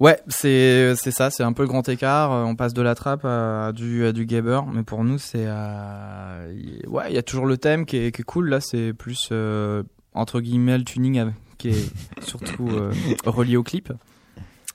[0.00, 2.32] Ouais, c'est c'est ça, c'est un peu le grand écart.
[2.32, 5.44] Euh, On passe de la trappe à, du à du gabber, mais pour nous c'est
[5.46, 6.52] euh,
[6.88, 8.48] ouais, il y a toujours le thème qui est, qui est cool.
[8.48, 11.88] Là, c'est plus euh, entre guillemets le tuning qui est
[12.24, 12.92] surtout euh,
[13.24, 13.92] relié au clip.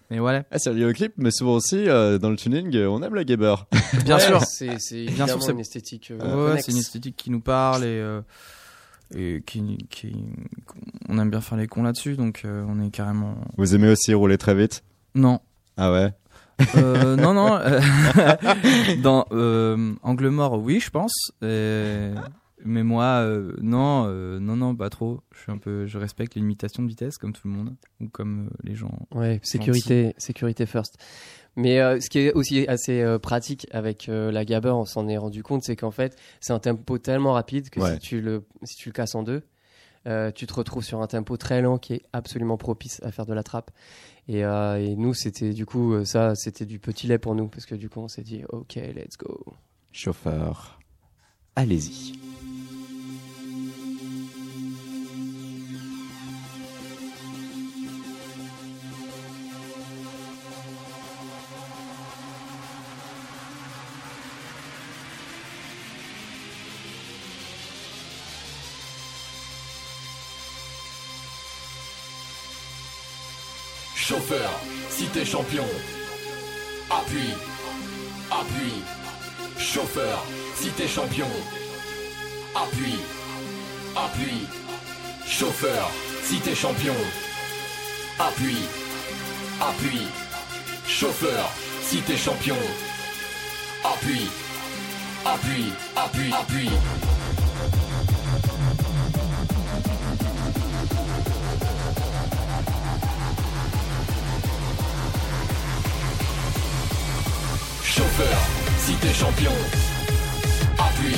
[0.10, 3.03] Mais ouais, Ah, c'est lié au clip, mais souvent aussi euh, dans le tuning, on
[3.03, 3.55] aime le Gabber.
[4.05, 4.41] bien Ouais, sûr.
[4.41, 6.12] C'est c'est Bien sûr, c'est- une esthétique.
[6.12, 8.21] euh, Ouais, c'est une esthétique qui nous parle et, euh,
[9.15, 10.15] et qui, qui
[11.10, 14.13] on aime bien faire les cons là-dessus, donc euh, on est carrément Vous aimez aussi
[14.15, 14.82] rouler très vite?
[15.15, 15.39] Non.
[15.77, 16.11] Ah ouais
[16.75, 17.53] Euh, non, non.
[17.55, 17.79] euh,
[19.01, 21.31] dans euh, Angle mort, oui, je pense.
[21.41, 22.11] Et-
[22.65, 25.21] Mais moi, euh, non, euh, non, non, pas trop.
[25.33, 28.09] Je suis un peu, je respecte les limitations de vitesse, comme tout le monde, ou
[28.09, 28.91] comme euh, les gens.
[29.15, 30.97] Ouais, sécurité, sécurité first.
[31.55, 35.07] Mais euh, ce qui est aussi assez euh, pratique avec euh, la Gabber, on s'en
[35.07, 37.93] est rendu compte, c'est qu'en fait, c'est un tempo tellement rapide que Ouais.
[37.93, 39.41] si tu le si tu le casses en deux,
[40.07, 43.25] euh, tu te retrouves sur un tempo très lent qui est absolument propice à faire
[43.25, 43.71] de la trappe.
[44.29, 47.47] Et, euh, et nous, c'était du coup euh, ça, c'était du petit lait pour nous
[47.47, 49.43] parce que du coup, on s'est dit, ok, let's go.
[49.91, 50.79] Chauffeur.
[51.55, 52.13] Allez-y.
[74.29, 74.59] Chauffeur,
[74.91, 75.65] si t'es champion.
[76.91, 77.33] Appuie,
[78.29, 78.83] appuie.
[79.57, 81.25] Chauffeur, si t'es champion.
[82.53, 82.99] Appuie,
[83.95, 84.45] appuie.
[85.25, 85.89] Chauffeur,
[86.21, 86.93] si t'es champion.
[88.19, 88.67] Appuie,
[89.61, 90.07] appuie.
[90.87, 91.49] Chauffeur,
[91.81, 92.57] si t'es champion.
[93.83, 94.29] Appuie,
[95.25, 97.18] appuie, appuie, appuie.
[108.99, 109.51] Si t'es champion.
[110.77, 111.15] Appuie,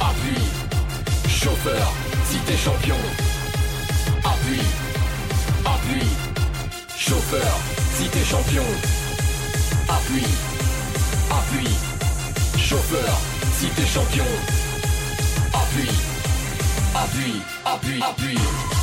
[0.00, 1.28] appuie.
[1.28, 1.92] Chauffeur,
[2.24, 2.96] si t'es champion.
[4.24, 4.66] Appuie,
[5.64, 6.08] appuie.
[6.96, 7.60] Chauffeur,
[7.94, 8.64] si t'es champion.
[9.88, 10.26] Appuie,
[11.30, 11.76] appuie.
[12.58, 13.20] Chauffeur,
[13.58, 14.24] si t'es champion.
[15.52, 15.90] Appuie,
[16.94, 18.79] appuie, appuie, appuie.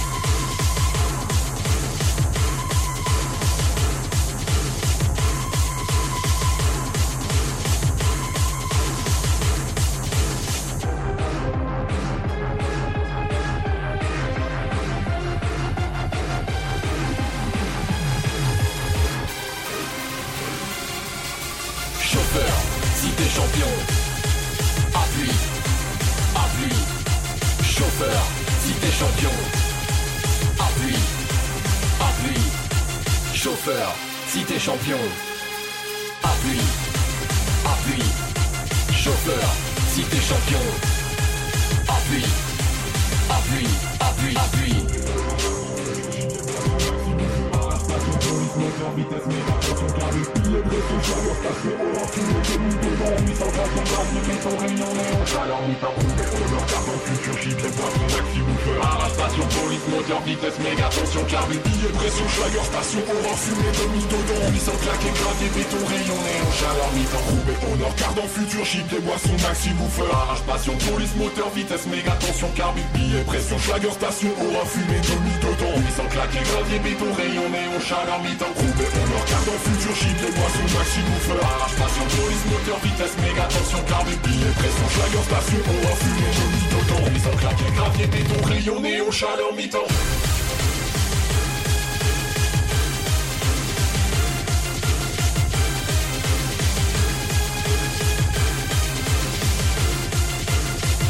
[60.07, 65.11] Moteur, vitesse, méga tension, carbu, billet, pression, schlager, station, aurore, fumée, demi dedans, mission claqué,
[65.11, 70.07] gravier, béton, rayonné, en chaleur, mi-temps, roubé, honneur, cardan, futur, chip, des boissons, maxi, bouffeur,
[70.15, 75.33] arrache, passion, police, moteur, vitesse, méga tension, carbu, billet, pression, schlager, station, aurore, fumée, demi
[75.43, 80.31] dedans, mission claqué, gravier, béton, rayonné, en chaleur, mi-temps, roubé, honneur, cardan, futur, chip, des
[80.31, 85.59] boissons, maxi, bouffeur, arrache, passion, police, moteur, vitesse, méga tension, carbu, billet, pression, schlager, station,
[85.67, 89.96] aurore, fumée, demi dedans, mission claqué, gravier, béton, rayonné, en chaleur, mi-temps.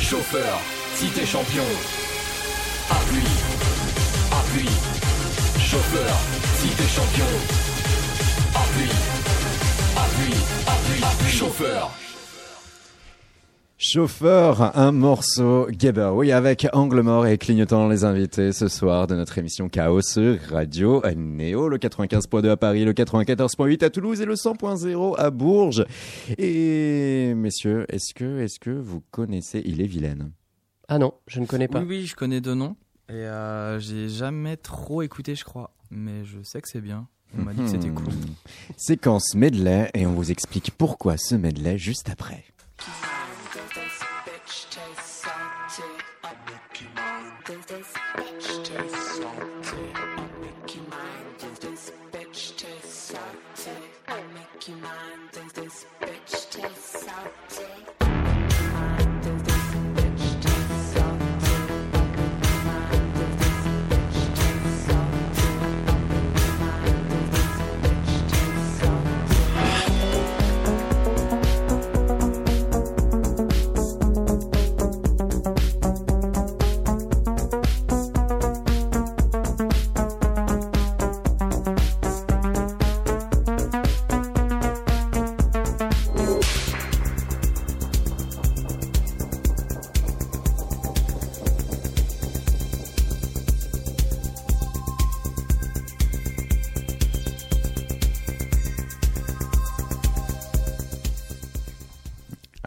[0.09, 0.59] Chauffeur,
[0.95, 1.63] si t'es champion.
[2.89, 3.27] Appuie,
[4.31, 4.69] appuie.
[5.59, 6.15] Chauffeur,
[6.59, 7.25] si t'es champion.
[8.55, 8.89] Appuie,
[9.97, 11.37] appuie, appuie, appuie.
[11.37, 11.91] Chauffeur.
[13.89, 19.15] Chauffeur, un morceau Geber, oui, avec Angle Mort et clignotant les invités ce soir de
[19.15, 24.25] notre émission Chaos sur Radio Néo, le 95.2 à Paris, le 94.8 à Toulouse et
[24.25, 25.85] le 100.0 à Bourges.
[26.37, 30.31] Et messieurs, est-ce que, est-ce que vous connaissez Il est vilaine
[30.89, 31.79] Ah non, je ne connais pas.
[31.79, 32.75] Oui, oui, je connais deux noms.
[33.07, 35.73] Et euh, j'ai jamais trop écouté, je crois.
[35.91, 37.07] Mais je sais que c'est bien.
[37.37, 38.13] On m'a dit que c'était cool.
[38.75, 42.43] Séquence medley et on vous explique pourquoi ce medley juste après.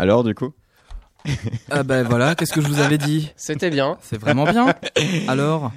[0.01, 0.55] Alors du coup
[1.71, 3.31] Ah ben voilà, qu'est-ce que je vous avais dit?
[3.37, 3.99] C'était bien.
[4.01, 4.75] C'est vraiment bien.
[5.29, 5.73] Alors?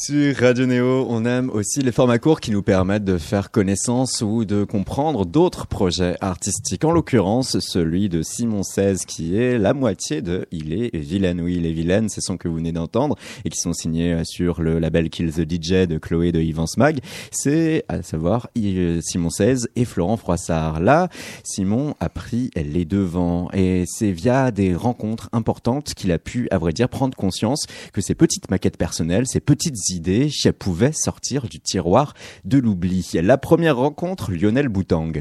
[0.00, 4.22] Sur Radio Néo, on aime aussi les formats courts qui nous permettent de faire connaissance
[4.22, 6.84] ou de comprendre d'autres projets artistiques.
[6.84, 11.40] En l'occurrence, celui de Simon 16 qui est la moitié de Il est vilaine.
[11.40, 14.62] Oui, Il est vilaine, c'est son que vous venez d'entendre et qui sont signés sur
[14.62, 17.00] le label Kill the DJ de Chloé de Yvan Smag.
[17.32, 20.78] C'est à savoir il- Simon 16 et Florent Froissart.
[20.80, 21.08] Là,
[21.42, 26.58] Simon a pris les devants et c'est via des rencontres importantes qu'il a pu, à
[26.58, 31.60] vrai dire, prendre conscience que ces petites maquettes personnelles, ces petites idées, pouvaient sortir du
[31.60, 32.14] tiroir
[32.44, 33.10] de l'oubli.
[33.14, 35.12] La première rencontre, Lionel Boutang.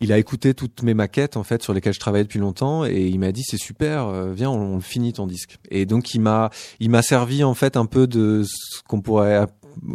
[0.00, 3.06] il a écouté toutes mes maquettes en fait sur lesquelles je travaillais depuis longtemps et
[3.06, 5.58] il m'a dit c'est super, euh, viens on, finit ton disque.
[5.70, 6.50] Et donc il m'a
[6.80, 9.46] il m'a servi en fait un peu de ce qu'on pourrait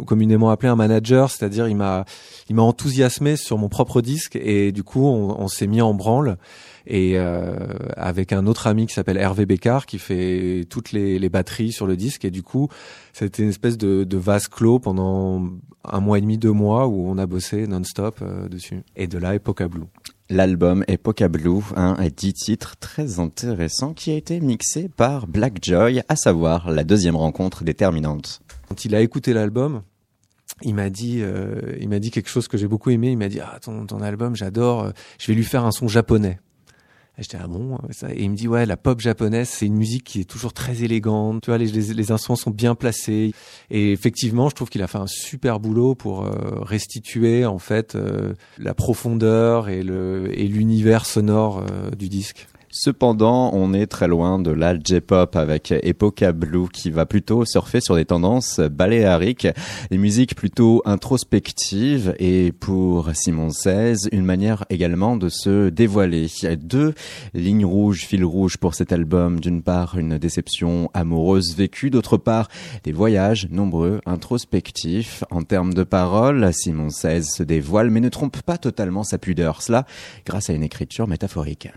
[0.06, 2.04] communément appelé un manager, c'est-à-dire il m'a
[2.48, 6.36] il m'a enthousiasmé sur mon propre disque et du coup on s'est mis en branle
[6.86, 7.54] et euh,
[7.96, 11.86] avec un autre ami qui s'appelle Hervé Bécard qui fait toutes les, les, batteries sur
[11.86, 12.68] le disque et du coup
[13.12, 15.48] c'était une espèce de, de, vase clos pendant
[15.84, 19.18] un mois et demi, deux mois où on a bossé non-stop euh, dessus et de
[19.18, 19.86] là Epoca Blue.
[20.28, 25.58] L'album Epoca Blue, un et dix titres très intéressants qui a été mixé par Black
[25.62, 28.40] Joy, à savoir la deuxième rencontre déterminante.
[28.68, 29.82] Quand il a écouté l'album,
[30.62, 33.10] il m'a dit, euh, il m'a dit quelque chose que j'ai beaucoup aimé.
[33.10, 34.92] Il m'a dit, ah ton, ton album, j'adore.
[35.18, 36.38] Je vais lui faire un son japonais.
[37.20, 38.10] J'étais ah bon ça.
[38.12, 40.82] Et il me dit ouais la pop japonaise c'est une musique qui est toujours très
[40.82, 41.42] élégante.
[41.42, 43.32] Tu vois les, les, les instruments sont bien placés.
[43.70, 47.94] Et effectivement je trouve qu'il a fait un super boulot pour euh, restituer en fait
[47.94, 52.48] euh, la profondeur et le et l'univers sonore euh, du disque.
[52.72, 57.80] Cependant, on est très loin de la J-pop avec Epoca Blue qui va plutôt surfer
[57.80, 59.48] sur des tendances baléariques,
[59.90, 66.28] des musiques plutôt introspectives et pour Simon XVI, une manière également de se dévoiler.
[66.42, 66.94] Il y a deux
[67.34, 69.40] lignes rouges, fil rouge pour cet album.
[69.40, 72.46] D'une part, une déception amoureuse vécue, d'autre part,
[72.84, 75.24] des voyages nombreux, introspectifs.
[75.32, 79.60] En termes de paroles, Simon XVI se dévoile mais ne trompe pas totalement sa pudeur.
[79.60, 79.86] Cela
[80.24, 81.68] grâce à une écriture métaphorique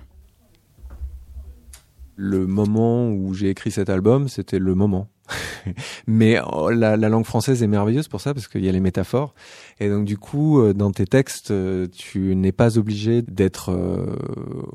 [2.16, 5.10] le moment où j'ai écrit cet album, c'était le moment.
[6.08, 8.82] Mais oh, la, la, langue française est merveilleuse pour ça parce qu'il y a les
[8.82, 9.34] métaphores
[9.80, 14.18] et donc du coup euh, dans tes textes euh, tu n'es pas obligé d'être euh,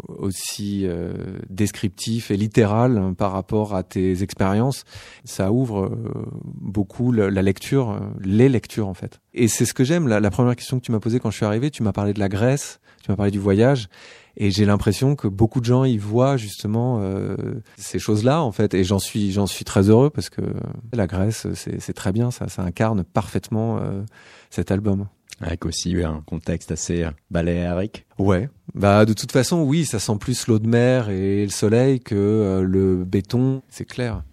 [0.09, 0.87] aussi
[1.51, 4.85] descriptif et littéral par rapport à tes expériences.
[5.25, 5.91] Ça ouvre
[6.45, 9.21] beaucoup la, la, lecture, les lectures en fait.
[9.35, 10.09] Et c'est ce que j'aime.
[10.09, 12.15] La, la première question que tu m'as posée quand je suis arrivé, tu m'as parlé
[12.15, 13.89] de la Grèce, tu m'as parlé du voyage
[14.39, 17.37] et j'ai l'impression que beaucoup de gens y voient justement euh,
[17.77, 20.43] ces choses-là en fait et j'en suis j'en suis très heureux parce que
[20.93, 24.03] la Grèce c'est très bien ça ça incarne parfaitement euh,
[24.49, 25.09] cet album
[25.41, 28.07] avec aussi un contexte assez baléarique.
[28.19, 32.01] Ouais, bah de toute façon oui, ça sent plus l'eau de mer et le soleil
[32.01, 34.25] que euh, le béton, c'est clair.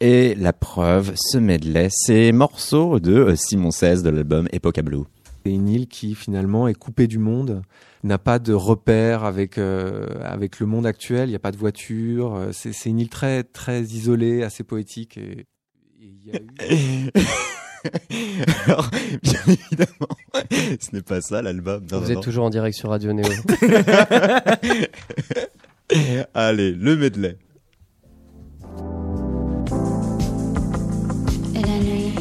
[0.00, 5.04] Et la preuve, ce medley, ces morceaux de Simon XVI de l'album Epoca Blue.
[5.44, 7.60] C'est une île qui finalement est coupée du monde,
[8.02, 11.28] n'a pas de repère avec euh, avec le monde actuel.
[11.28, 12.48] Il n'y a pas de voiture.
[12.52, 15.18] C'est c'est une île très très isolée, assez poétique.
[15.18, 15.46] Et
[16.00, 16.40] il y a
[16.72, 17.10] eu...
[18.66, 18.90] Alors,
[19.22, 20.16] bien évidemment,
[20.80, 21.84] ce n'est pas ça l'album.
[21.90, 22.20] Vous êtes non.
[22.22, 23.26] toujours en direct sur Radio Néo.
[26.34, 27.36] Allez, le medley.
[31.54, 32.14] Et la nuit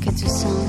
[0.00, 0.63] que tu sens.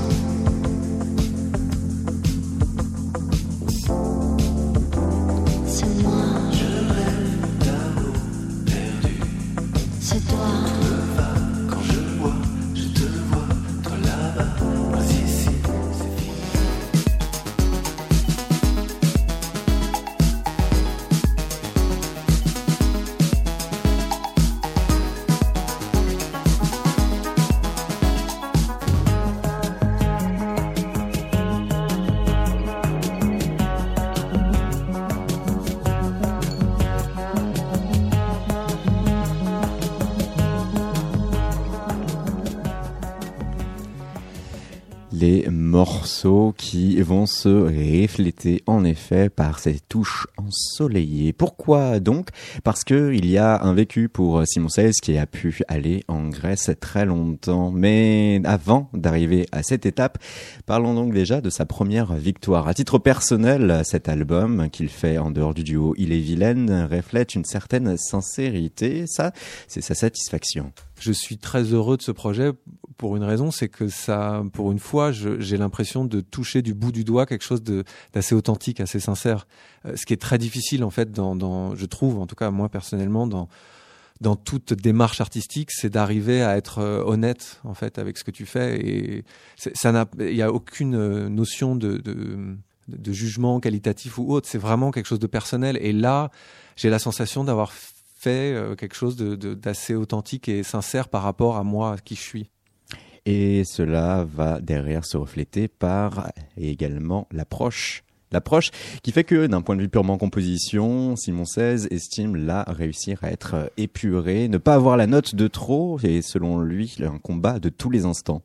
[46.56, 51.32] Qui vont se refléter en effet par ces touches ensoleillées.
[51.32, 52.28] Pourquoi donc?
[52.64, 56.28] Parce que il y a un vécu pour Simon XVI qui a pu aller en
[56.28, 57.70] Grèce très longtemps.
[57.70, 60.18] Mais avant d'arriver à cette étape,
[60.66, 62.68] parlons donc déjà de sa première victoire.
[62.68, 67.34] À titre personnel, cet album qu'il fait en dehors du duo Il est vilaine reflète
[67.34, 69.04] une certaine sincérité.
[69.06, 69.32] Ça,
[69.68, 70.72] c'est sa satisfaction.
[70.98, 72.52] Je suis très heureux de ce projet
[72.96, 76.92] pour une raison, c'est que ça, pour une fois, j'ai l'impression de toucher du bout
[76.92, 77.62] du doigt quelque chose
[78.14, 79.46] d'assez authentique, assez sincère.
[79.84, 82.50] Euh, ce qui est très difficile en fait, dans, dans, je trouve, en tout cas
[82.50, 83.48] moi personnellement, dans
[84.22, 88.30] dans toute démarche artistique, c'est d'arriver à être euh, honnête en fait avec ce que
[88.30, 89.24] tu fais et
[89.56, 92.56] ça n'a, il y a aucune notion de, de
[92.88, 94.48] de jugement qualitatif ou autre.
[94.48, 95.78] C'est vraiment quelque chose de personnel.
[95.80, 96.30] Et là,
[96.76, 97.72] j'ai la sensation d'avoir
[98.26, 101.98] fait euh, quelque chose d'assez de, de, authentique et sincère par rapport à moi, à
[101.98, 102.50] qui je suis.
[103.24, 108.02] Et cela va derrière se refléter par également l'approche.
[108.32, 108.70] L'approche
[109.04, 113.30] qui fait que d'un point de vue purement composition, Simon XVI estime là réussir à
[113.30, 117.68] être épuré, ne pas avoir la note de trop et selon lui un combat de
[117.68, 118.42] tous les instants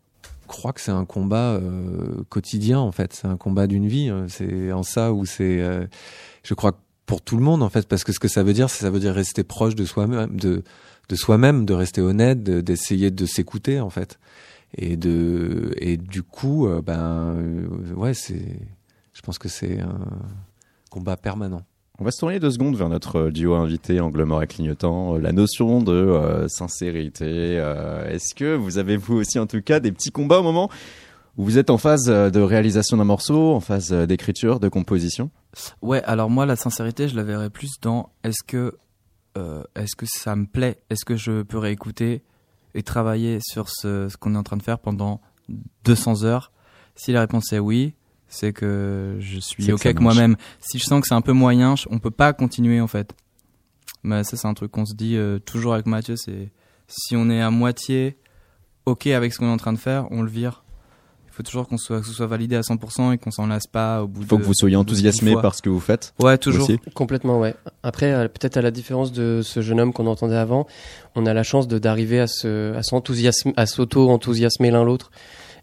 [0.51, 3.13] crois que c'est un combat euh, quotidien en fait.
[3.13, 4.09] C'est un combat d'une vie.
[4.09, 4.25] hein.
[4.27, 5.88] C'est en ça où c'est, euh,
[6.43, 6.73] je crois,
[7.12, 8.89] pour tout le monde en fait, parce que ce que ça veut dire, c'est ça
[8.89, 10.64] veut dire rester proche de soi-même, de
[11.09, 14.18] de soi-même, de rester honnête, de- d'essayer de, s'écouter en fait,
[14.78, 18.45] et de et du coup, euh, ben euh, ouais, c'est,
[19.12, 19.99] je pense que c'est un
[20.89, 21.64] combat permanent.
[21.99, 25.18] On va se tourner deux secondes vers notre euh, duo invité, Angle Mort et Clignotant.
[25.18, 27.55] La notion de sincérité.
[28.07, 30.70] Est-ce que vous avez vous aussi en tout cas des petits combats au moment
[31.38, 34.69] où vous êtes en phase euh, de réalisation d'un morceau, en phase euh, d'écriture, de
[34.69, 35.32] composition
[35.82, 38.77] Ouais, alors moi la sincérité, je la verrais plus dans est-ce que
[39.38, 42.23] euh, est-ce que ça me plaît, est-ce que je peux réécouter
[42.73, 45.21] et travailler sur ce, ce qu'on est en train de faire pendant
[45.86, 46.51] 200 heures?
[46.95, 47.95] Si la réponse est oui,
[48.27, 50.36] c'est que je suis ok avec moi-même.
[50.59, 53.13] Si je sens que c'est un peu moyen, on peut pas continuer en fait.
[54.03, 56.51] Mais ça c'est un truc qu'on se dit euh, toujours avec Mathieu, c'est
[56.88, 58.17] si on est à moitié
[58.86, 60.61] ok avec ce qu'on est en train de faire, on le vire.
[61.41, 63.65] Il faut toujours qu'on soit, que ce soit validé à 100% et qu'on s'en lasse
[63.65, 66.13] pas au bout Il faut de- que vous soyez enthousiasmé par ce que vous faites.
[66.19, 66.65] Ouais, toujours.
[66.65, 66.77] aussi.
[66.93, 67.55] Complètement, ouais.
[67.81, 70.67] Après, euh, peut-être à la différence de ce jeune homme qu'on entendait avant,
[71.15, 75.09] on a la chance de d'arriver à se, à s'enthousiasmer, à s'auto-enthousiasmer l'un l'autre.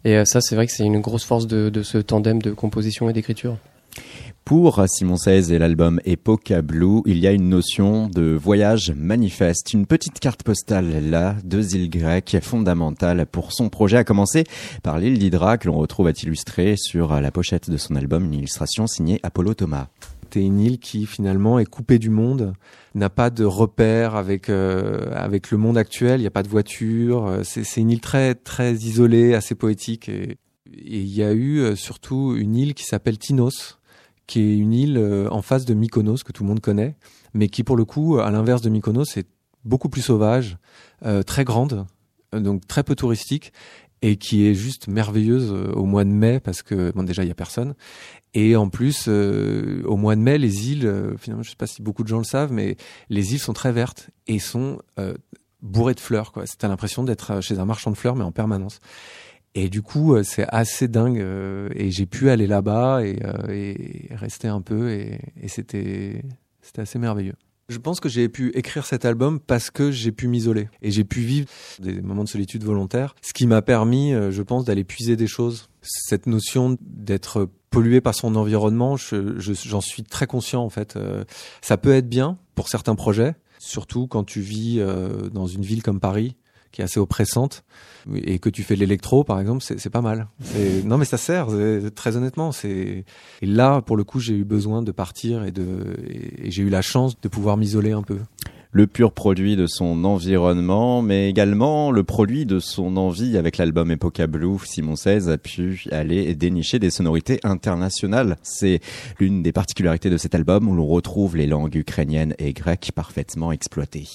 [0.03, 2.51] Et euh, ça, c'est vrai que c'est une grosse force de, de ce tandem de
[2.51, 3.55] composition et d'écriture.
[4.45, 9.73] Pour Simon Saez et l'album Epoca Blue, il y a une notion de voyage manifeste,
[9.73, 14.45] une petite carte postale là, deux îles grecques fondamentales pour son projet, à commencer
[14.81, 18.33] par l'île d'Hydra que l'on retrouve à illustrer sur la pochette de son album, une
[18.33, 19.87] illustration signée Apollo Thomas.
[20.31, 22.53] T'es une île qui finalement est coupée du monde,
[22.95, 26.19] n'a pas de repère avec euh, avec le monde actuel.
[26.19, 27.27] Il n'y a pas de voiture.
[27.27, 30.07] euh, C'est c'est une île très très isolée, assez poétique.
[30.09, 30.37] Et
[30.71, 33.78] et il y a eu euh, surtout une île qui s'appelle Tinos,
[34.29, 36.95] qui est une île euh, en face de Mykonos que tout le monde connaît,
[37.33, 39.27] mais qui pour le coup, à l'inverse de Mykonos, est
[39.65, 40.57] beaucoup plus sauvage,
[41.05, 41.85] euh, très grande,
[42.33, 43.51] euh, donc très peu touristique
[44.01, 47.27] et qui est juste merveilleuse euh, au mois de mai parce que bon déjà il
[47.27, 47.75] y a personne
[48.33, 51.67] et en plus, euh, au mois de mai, les îles, euh, finalement, je sais pas
[51.67, 52.77] si beaucoup de gens le savent, mais
[53.09, 55.15] les îles sont très vertes et sont euh,
[55.61, 56.31] bourrées de fleurs.
[56.31, 56.43] Quoi.
[56.57, 58.81] T'as l'impression d'être chez un marchand de fleurs, mais en permanence.
[59.55, 61.19] Et du coup, euh, c'est assez dingue.
[61.19, 66.23] euh, et j'ai pu aller là-bas et, euh, et rester un peu, et, et c'était
[66.61, 67.33] c'était assez merveilleux.
[67.67, 71.03] Je pense que j'ai pu écrire cet album parce que j'ai pu m'isoler et j'ai
[71.03, 71.47] pu vivre
[71.79, 75.69] des moments de solitude volontaire, ce qui m'a permis, je pense, d'aller puiser des choses.
[75.83, 80.97] Cette notion d'être pollué par son environnement, je- je- j'en suis très conscient en fait.
[81.61, 84.81] Ça peut être bien pour certains projets, surtout quand tu vis
[85.31, 86.35] dans une ville comme Paris
[86.71, 87.63] qui est assez oppressante
[88.13, 90.27] et que tu fais l'électro par exemple, c'est pas mal.
[90.85, 91.47] Non mais ça sert,
[91.95, 92.51] très honnêtement.
[92.51, 93.05] C'est
[93.41, 96.81] là pour le coup j'ai eu besoin de partir et de et, j'ai eu la
[96.81, 98.17] chance de pouvoir m'isoler un peu.
[98.71, 103.89] Le pur produit de son environnement, mais également le produit de son envie avec l'album
[103.89, 104.59] Epoca Blue.
[104.63, 108.37] Simon Saez a pu aller dénicher des sonorités internationales.
[108.43, 108.79] C'est
[109.19, 113.51] l'une des particularités de cet album où l'on retrouve les langues ukrainiennes et grecques parfaitement
[113.51, 114.07] exploitées.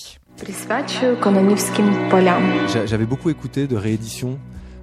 [2.87, 4.39] J'avais beaucoup écouté de rééditions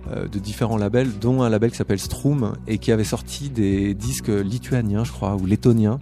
[0.10, 3.93] euh, de différents labels, dont un label qui s'appelle Strum et qui avait sorti des
[3.93, 5.99] disques lituaniens, je crois, ou lettoniens.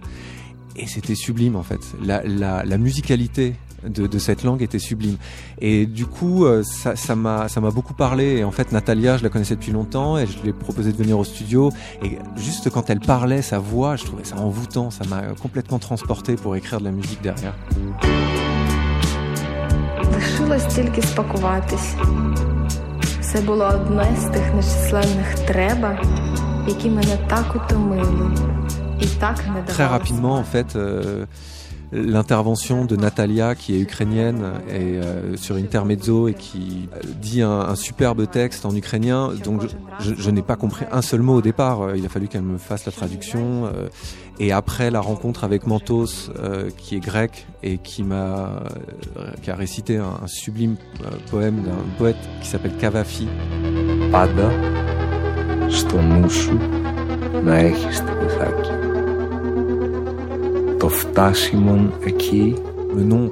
[0.76, 1.80] Et c'était sublime en fait.
[2.02, 5.16] La, musicalité de, cette langue était sublime.
[5.60, 8.38] Et du coup, euh, ça m'a ça beaucoup parlé.
[8.38, 10.96] Et en fait, Natalia, je la connaissais depuis longtemps et je lui ai proposé de
[10.96, 11.70] venir au studio.
[12.02, 14.90] Et juste quand elle parlait, sa voix, je trouvais ça envoûtant.
[14.90, 17.54] Ça m'a complètement transporté pour écrire de la musique derrière.
[20.19, 21.93] Лишилось тільки спакуватись.
[23.21, 26.01] Це було одне з тих нечисленних треба,
[26.67, 28.31] які мене так утомили
[29.01, 31.25] і так не Très давали rapidement, en fait, euh,
[31.91, 34.41] l'intervention de Natalia, qui est ukrainienne,
[34.79, 39.21] et euh, sur Intermezzo et qui euh, dit un, un superbe texte en ukrainien.
[39.43, 39.67] Donc, je,
[40.09, 41.77] je- je n'ai pas compris un seul mot au départ.
[41.81, 43.43] Euh, Il a fallu qu'elle me fasse la traduction.
[43.65, 43.87] euh,
[44.39, 48.63] et après la rencontre avec Mantos, euh, qui est grec et qui m'a,
[49.17, 53.27] euh, qui a récité un, un sublime euh, poème d'un poète qui s'appelle Cavafi.
[54.11, 54.51] Πάντα
[55.67, 56.57] στο νου σου
[57.43, 58.69] να έχεις την Ιθάκη.
[60.77, 62.55] Το φτάσιμον εκεί
[62.95, 63.29] Le nom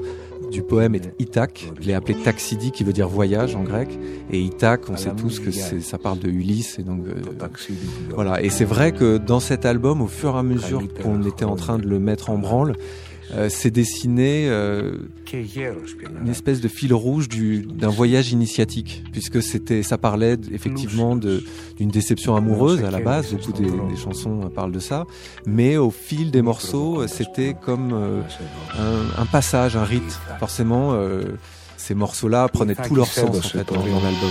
[0.51, 1.71] du poème est Ithak.
[1.81, 3.89] Je l'ai appelé Taxidi, qui veut dire voyage en grec.
[4.31, 6.79] Et Ithak, on sait tous que c'est- ça parle de Ulysse.
[6.79, 7.15] Et donc, euh,
[8.15, 8.43] voilà.
[8.43, 11.57] Et c'est vrai que dans cet album, au fur et à mesure qu'on était en
[11.57, 12.77] train de le mettre en branle,
[13.35, 14.97] euh, s'est dessiné euh,
[15.33, 21.91] une espèce de fil rouge du- d'un voyage initiatique, puisque c'était, ça parlait effectivement d'une
[21.91, 23.33] déception amoureuse à la base.
[23.35, 25.05] Beaucoup des, chansons euh, parlent de ça,
[25.47, 28.23] mais au fil des morceaux, euh, c'était comme euh,
[29.19, 30.19] un, passage, un rite.
[30.39, 31.23] Forcément, euh,
[31.77, 34.31] ces morceaux-là prenaient tout leur sens en fait dans l'album.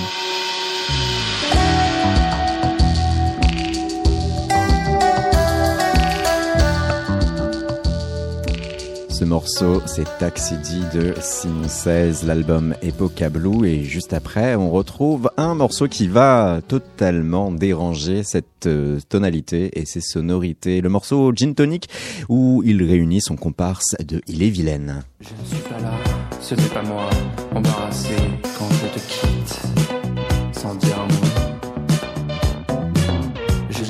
[9.17, 13.65] Ce morceau, c'est Taxidi de Simon 16, l'album Epoca Blue.
[13.67, 19.87] Et juste après, on retrouve un morceau qui va totalement déranger cette euh, tonalité et
[19.87, 20.81] ses sonorités.
[20.81, 21.89] Le morceau Gin Tonic,
[22.29, 25.01] où il réunit son comparse de Il est vilaine.
[25.19, 25.93] Je ne suis pas là,
[26.39, 27.09] ce n'est pas moi,
[27.55, 28.13] embarrassé
[28.59, 29.86] quand je te quitte,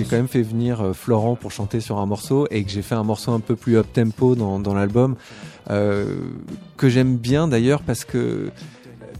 [0.07, 2.95] quand même fait venir euh, Florent pour chanter sur un morceau et que j'ai fait
[2.95, 5.15] un morceau un peu plus up tempo dans, l'album
[5.69, 6.17] euh,
[6.77, 8.49] que j'aime bien d'ailleurs parce que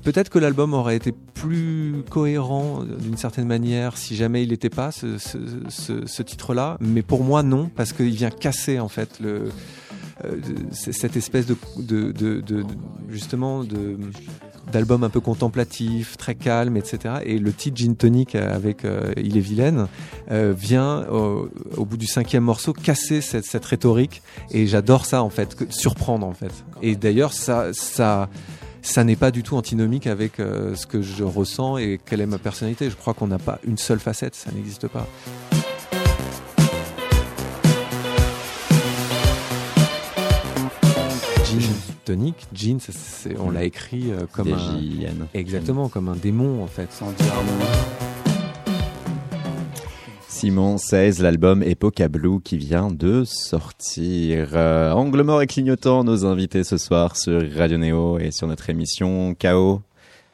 [0.03, 4.91] peut-être que l'album aurait été plus cohérent d'une certaine manière si jamais il n'était pas
[4.91, 9.49] ce, titre-là, mais pour moi non parce qu'il vient casser en fait le
[10.25, 10.38] euh,
[10.71, 11.55] cette espèce de
[13.09, 13.97] justement de
[14.72, 17.15] d'album un peu contemplatif, très calme, etc.
[17.24, 19.88] Et le titre Gin Tonic avec euh, Il est vilaine
[20.32, 25.30] euh, vient au, bout du cinquième morceau casser cette, cette rhétorique et j'adore ça en
[25.30, 26.51] fait, que, surprendre en fait.
[26.82, 28.30] Et d'ailleurs ça ça
[28.82, 32.26] ça n'est pas du tout antinomique avec euh, ce que je ressens et quelle est
[32.26, 32.89] ma personnalité.
[32.89, 35.07] Je crois qu'on n'a pas une seule facette, ça n'existe pas.
[42.07, 44.79] Tonic, Jean, ça, c'est- on l'a écrit euh, comme un,
[45.33, 46.89] exactement comme un démon en fait.
[46.93, 47.25] Sans dire.
[50.29, 54.51] Simon 16, l'album Epoca Blue qui vient de sortir.
[54.53, 58.69] Euh, Angle mort et clignotant, nos invités ce soir sur Radio Néo et sur notre
[58.69, 59.81] émission KO.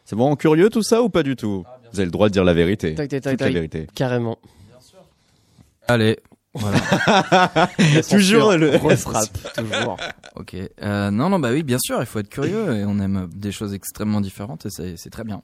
[0.06, 1.64] C'est vraiment curieux tout ça ou pas du tout?
[1.92, 2.94] Vous avez le droit de dire la vérité.
[2.94, 3.88] Tac, tac, tac, Toute la vérité.
[3.96, 4.38] Carrément.
[5.88, 6.18] Allez,
[6.54, 6.78] voilà.
[8.10, 9.98] Toujours le- refrappe, toujours.
[10.36, 10.56] ok.
[10.82, 13.52] Euh, non, non, bah oui, bien sûr, il faut être curieux et on aime des
[13.52, 15.42] choses extrêmement différentes et c'est très bien.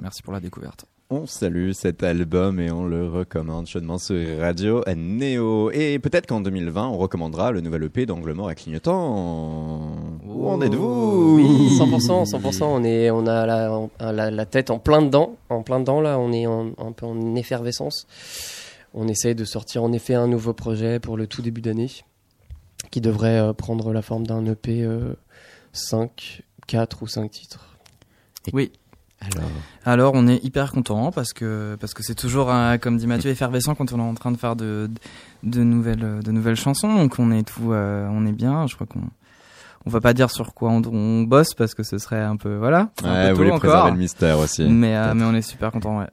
[0.00, 0.84] Merci pour la découverte.
[1.10, 5.70] On salue cet album et on le recommande chaudement sur Radio Néo.
[5.72, 9.94] Et peut-être qu'en 2020, on recommandera le nouvel EP d'Angle mort et clignotant.
[10.24, 12.62] Où en êtes-vous Oui, 100%, 100%.
[12.64, 16.00] On est, on a la, en- la, la tête en plein dedans, en plein dedans
[16.00, 16.18] là.
[16.18, 18.06] On est en- un peu en effervescence.
[18.94, 21.90] On essaye de sortir en effet un nouveau projet pour le tout début d'année,
[22.90, 25.14] qui devrait euh, prendre la forme d'un EP euh,
[25.72, 27.76] 5, 4 ou 5 titres.
[28.52, 28.72] Oui.
[29.20, 29.48] Alors,
[29.84, 33.30] Alors, on est hyper content parce que parce que c'est toujours, euh, comme dit Mathieu,
[33.30, 34.90] effervescent quand on est en train de faire de
[35.44, 36.92] de nouvelles de nouvelles chansons.
[36.96, 38.66] Donc on est tout, euh, on est bien.
[38.66, 39.02] Je crois qu'on
[39.86, 42.56] on va pas dire sur quoi on, on bosse parce que ce serait un peu
[42.56, 42.90] voilà.
[43.04, 43.60] un ouais, peu vous tôt voulez encore.
[43.60, 44.64] préserver le mystère aussi.
[44.68, 46.00] Mais euh, mais on est super content.
[46.00, 46.06] Ouais.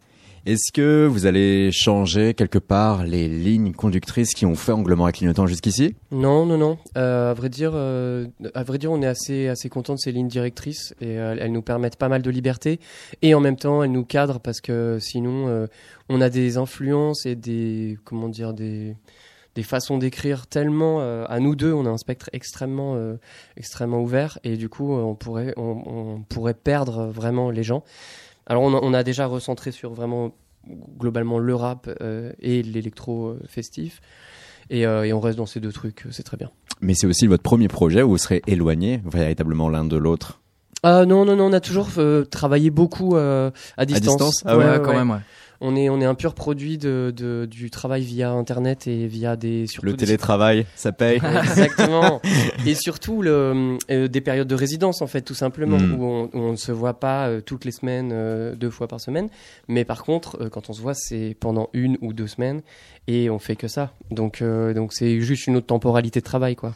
[0.45, 5.09] Est-ce que vous allez changer quelque part les lignes conductrices qui ont fait Angle mort
[5.09, 5.95] et clignotant jusqu'ici?
[6.11, 6.77] Non, non, non.
[6.97, 10.11] Euh, à vrai dire, euh, à vrai dire, on est assez, assez content de ces
[10.11, 12.79] lignes directrices et euh, elles nous permettent pas mal de liberté
[13.21, 15.67] et en même temps elles nous cadrent parce que sinon euh,
[16.07, 18.95] on a des influences et des, comment dire, des,
[19.55, 23.17] des façons d'écrire tellement euh, à nous deux, on a un spectre extrêmement, euh,
[23.57, 27.83] extrêmement ouvert et du coup euh, on pourrait, on pourrait perdre vraiment les gens.
[28.49, 30.31] Alors on a, on a déjà recentré sur vraiment
[30.99, 34.01] globalement le rap euh, et l'électro euh, festif.
[34.69, 36.51] Et, euh, et on reste dans ces deux trucs, c'est très bien.
[36.81, 40.41] Mais c'est aussi votre premier projet où vous serez éloignés véritablement l'un de l'autre?
[40.83, 44.17] Ah non, non, non, on a toujours euh, travaillé beaucoup euh, à distance.
[44.17, 45.11] distance Ah ouais, Ouais, quand même.
[45.11, 45.17] Ouais.
[45.61, 49.35] On est, on est un pur produit de, de, du travail via Internet et via
[49.35, 49.67] des...
[49.67, 51.19] Surtout Le des- télétravail, ça paye.
[51.43, 52.21] Exactement.
[52.65, 55.93] et surtout le, euh, des périodes de résidence en fait, tout simplement, Mm.
[55.99, 58.87] où, on, où on ne se voit pas euh, toutes les semaines, euh, deux fois
[58.87, 59.27] par semaine.
[59.67, 62.61] Mais par contre, euh, quand on se voit, c'est pendant une ou deux semaines
[63.07, 63.91] et on fait que ça.
[64.11, 66.73] Donc, euh, donc c'est juste une autre temporalité de travail, quoi.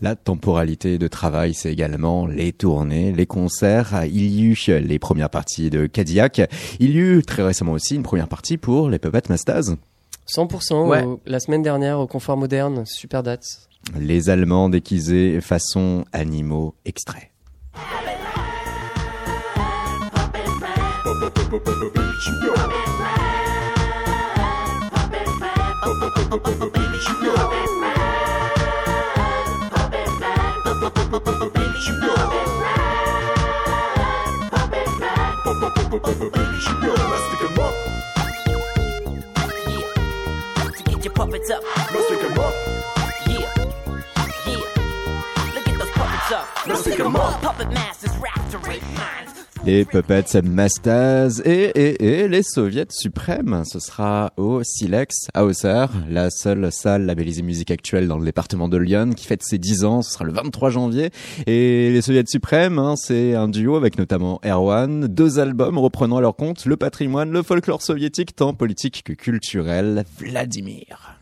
[0.00, 4.04] La temporalité de travail, c'est également les tournées, les concerts.
[4.06, 6.42] Il y eut les premières parties de Cadillac.
[6.80, 9.76] Il y eut très récemment aussi une première partie pour les Puppet Masters.
[10.26, 11.04] 100% Ouais.
[11.04, 13.44] au- la semaine dernière au Confort Moderne, super date.
[13.98, 17.30] Les Allemands déguisés façon animaux extraits.
[31.84, 31.92] Get
[41.04, 41.62] your puppets up.
[41.92, 42.54] Let's pick 'em up.
[43.26, 43.52] Yeah.
[44.46, 44.64] Yeah.
[45.54, 46.66] Look at those puppets up.
[46.66, 47.42] Let's pick 'em up.
[47.42, 49.33] Puppet masters rap to rape minds.
[49.66, 53.62] Les Puppets Masters et, et, et les Soviets suprêmes.
[53.64, 58.68] Ce sera au Silex à Auxerre, la seule salle labellisée musique actuelle dans le département
[58.68, 60.02] de Lyon qui fête ses 10 ans.
[60.02, 61.10] Ce sera le 23 janvier.
[61.46, 65.06] Et les Soviets suprêmes, hein, c'est un duo avec notamment Erwan.
[65.08, 70.04] Deux albums reprenant à leur compte le patrimoine, le folklore soviétique, tant politique que culturel.
[70.18, 71.18] Vladimir.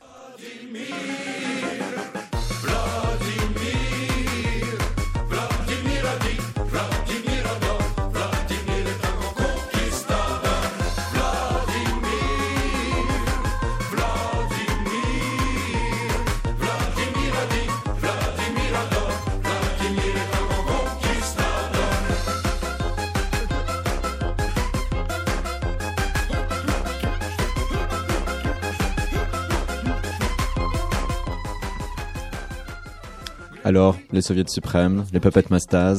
[33.64, 35.96] Alors, les soviets suprêmes, les puppet masters,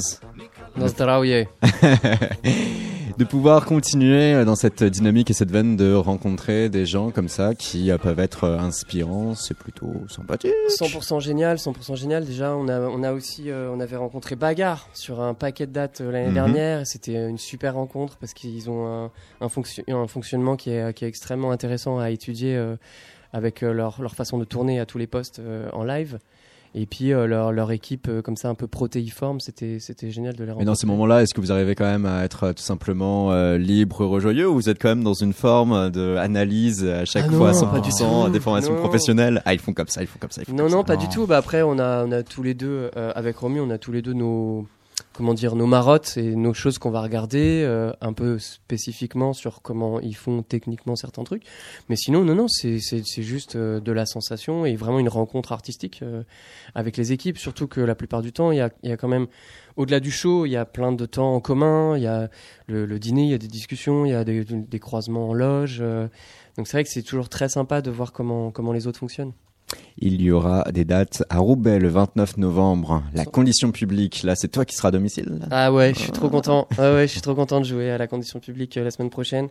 [3.18, 7.54] de pouvoir continuer dans cette dynamique et cette veine de rencontrer des gens comme ça
[7.56, 10.52] qui euh, peuvent être euh, inspirants, c'est plutôt sympathique.
[10.68, 12.26] 100% génial, 100% génial.
[12.26, 15.72] Déjà, on a, on a aussi, euh, on avait rencontré Bagar sur un paquet de
[15.72, 16.34] dates euh, l'année Mhm.
[16.34, 16.88] dernière.
[16.88, 19.12] C'était une super rencontre parce qu'ils ont un,
[19.42, 22.76] un, fonction- un fonctionnement qui est, qui est extrêmement intéressant à étudier euh,
[23.32, 26.18] avec leur, leur façon de tourner à tous les postes euh, en live.
[26.76, 30.34] Et puis euh, leur, leur équipe euh, comme ça un peu protéiforme, c'était c'était génial
[30.34, 30.66] de les Mais rencontrer.
[30.66, 33.60] dans ces moments-là, est-ce que vous arrivez quand même à être euh, tout simplement euh,
[33.60, 37.32] libre, heureux, joyeux ou vous êtes quand même dans une forme d'analyse à chaque Ah
[37.32, 38.30] non, fois, pas du 100%, tout.
[38.32, 38.80] des formations Non.
[38.80, 39.42] professionnelles?
[39.46, 40.84] Ah, ils font comme ça, ils font comme ça, ils font Non, comme non, ça.
[40.86, 41.28] pas du tout.
[41.28, 43.92] Bah après, on a, on a tous les deux, euh, avec Romy, on a tous
[43.92, 44.66] les deux nos,
[45.14, 49.62] comment dire, nos marottes et nos choses qu'on va regarder, euh, un peu spécifiquement sur
[49.62, 51.44] comment ils font techniquement certains trucs.
[51.88, 55.52] Mais sinon, non, non, c'est, c'est, juste euh, de la sensation et vraiment une rencontre
[55.52, 56.24] artistique euh,
[56.76, 57.38] avec les équipes.
[57.38, 59.28] Surtout que la plupart du temps, il y a, il y a quand même,
[59.78, 61.96] au-delà du show, il y a plein de temps en commun.
[61.96, 62.30] Il y a
[62.68, 65.34] le, le dîner, il y a des discussions, il y a des, des croisements en
[65.34, 65.80] loge.
[65.82, 66.08] euh.
[66.58, 69.34] donc c'est vrai que c'est toujours très sympa de voir comment, comment les autres fonctionnent.
[69.98, 73.04] Il y aura des dates à Roubaix le 29 novembre.
[73.14, 75.48] La condition publique, là, c'est toi qui seras à domicile là?
[75.52, 76.68] Ah ouais, je suis trop content.
[76.78, 79.10] Ah ouais, je suis trop content de jouer à la condition publique euh, la semaine
[79.10, 79.50] prochaine.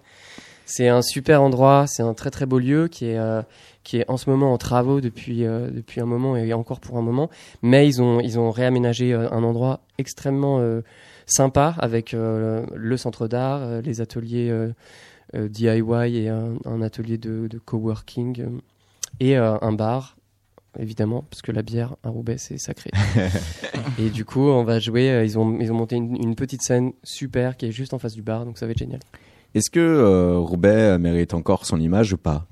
[0.67, 3.43] C'est un super endroit, c'est un très très beau lieu qui est euh,
[3.83, 6.99] qui est en ce moment en travaux depuis euh, depuis un moment et encore pour
[6.99, 7.31] un moment.
[7.63, 10.61] Mais ils ont ils ont réaménagé un endroit extrêmement
[11.27, 14.53] sympa avec le centre d'art, les ateliers
[15.35, 18.61] DIY et un, un atelier de, de coworking
[19.23, 20.17] et euh, un bar
[20.79, 22.91] évidemment parce que la bière à Roubaix c'est sacré.
[23.99, 25.11] et du coup on va jouer.
[25.11, 27.99] euh, Ils ont ils ont monté une, une petite scène super qui est juste en
[27.99, 29.01] face du bar donc ça va être génial.
[29.55, 32.47] Est-ce que euh, Roubaix mérite encore son image ou pas?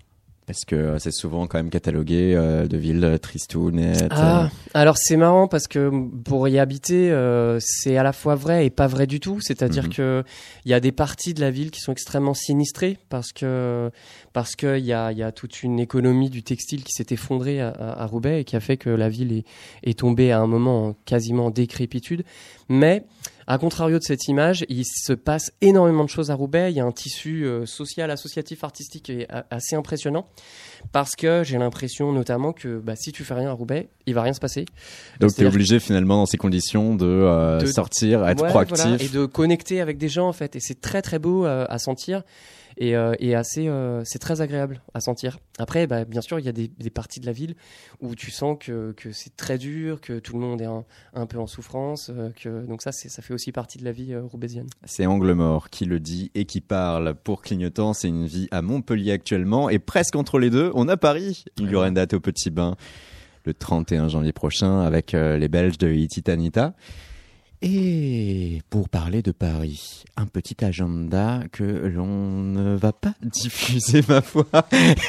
[0.47, 4.09] Parce que euh, c'est souvent quand même catalogué euh, de ville euh, tristounette.
[4.11, 5.91] Ah, alors c'est marrant parce que
[6.25, 9.39] pour y habiter, euh, c'est à la fois vrai et pas vrai du tout.
[9.41, 9.91] C'est-à-dire Mhm.
[9.93, 10.25] que
[10.65, 13.93] il y a des parties de la ville qui sont extrêmement sinistrées parce que
[14.33, 17.61] parce que il y a y a toute une économie du textile qui s'est effondrée
[17.61, 19.45] à, à- à Roubaix et qui a fait que la ville est
[19.85, 22.25] est tombée à un moment en quasiment décrépitude.
[22.69, 23.05] Mais
[23.53, 26.71] à contrario de cette image, il se passe énormément de choses à Roubaix.
[26.71, 30.29] Il y a un tissu euh, social, associatif, artistique qui est a- assez impressionnant
[30.93, 34.23] parce que j'ai l'impression notamment que bah, si tu fais rien à Roubaix, il va
[34.23, 34.67] rien se passer.
[35.19, 38.77] Donc tu es obligé finalement dans ces conditions de, euh, de- sortir, être Ouais, proactif.
[38.79, 40.55] voilà, et de connecter avec des gens en fait.
[40.55, 42.23] Et c'est très très beau euh, à sentir
[42.81, 45.39] et, euh, et assez, euh, c'est très agréable à sentir.
[45.59, 47.55] Après, bah, bien sûr, il y a des, des parties de la ville
[48.01, 51.27] où tu sens que, que c'est très dur, que tout le monde est un, un
[51.27, 52.11] peu en souffrance.
[52.11, 54.67] euh, que donc ça, ça fait aussi partie de la vie roubaisienne.
[54.85, 57.15] C'est Angle Mort qui le dit et qui parle.
[57.15, 59.69] Pour Clignotant, c'est une vie à Montpellier actuellement.
[59.69, 61.45] Et presque entre les deux, on a Paris.
[61.59, 62.77] Il y aura une date au Petit Bain
[63.45, 66.75] le 31 janvier prochain avec les Belges de Ititanita.
[67.63, 74.23] Et pour parler de Paris, un petit agenda que l'on ne va pas diffuser, ma
[74.23, 74.47] foi.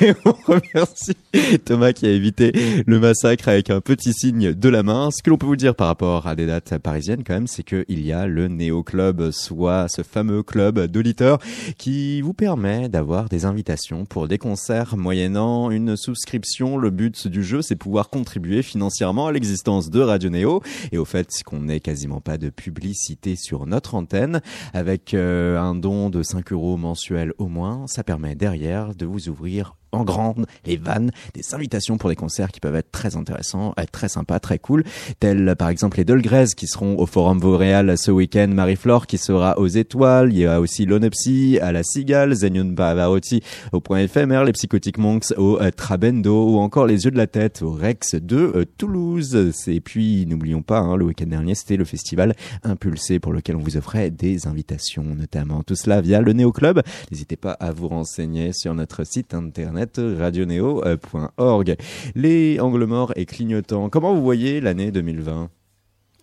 [0.01, 1.15] Et on remercie
[1.63, 2.51] Thomas qui a évité
[2.85, 5.11] le massacre avec un petit signe de la main.
[5.11, 7.63] Ce que l'on peut vous dire par rapport à des dates parisiennes, quand même, c'est
[7.63, 11.39] qu'il y a le Néo Club, soit ce fameux club d'auditeurs
[11.77, 16.75] qui vous permet d'avoir des invitations pour des concerts moyennant une souscription.
[16.75, 21.05] Le but du jeu, c'est pouvoir contribuer financièrement à l'existence de Radio Néo et au
[21.05, 24.41] fait qu'on n'ait quasiment pas de publicité sur notre antenne.
[24.73, 29.29] Avec euh, un don de 5 euros mensuel au moins, ça permet derrière de vous
[29.29, 33.73] ouvrir en grande les vannes des invitations pour des concerts qui peuvent être très intéressants,
[33.77, 34.83] être très sympas, très cool,
[35.19, 39.57] tels par exemple les Dolgrès qui seront au Forum Vauréal ce week-end, Marie-Flore qui sera
[39.57, 44.43] aux Étoiles, il y a aussi l'Onepsy à la Cigale, Zenion Bavarotti au Point éphémère,
[44.43, 48.15] les Psychotic Monks au euh, Trabendo ou encore les Yeux de la Tête au Rex
[48.15, 49.53] de euh, Toulouse.
[49.67, 53.61] Et puis n'oublions pas, hein, le week-end dernier c'était le festival Impulsé pour lequel on
[53.61, 55.63] vous offrait des invitations notamment.
[55.63, 56.81] Tout cela via le Néo Club.
[57.11, 59.80] N'hésitez pas à vous renseigner sur notre site internet
[60.19, 61.75] radioneo.org.
[62.15, 65.49] Les angles morts et clignotants, comment vous voyez l'année 2020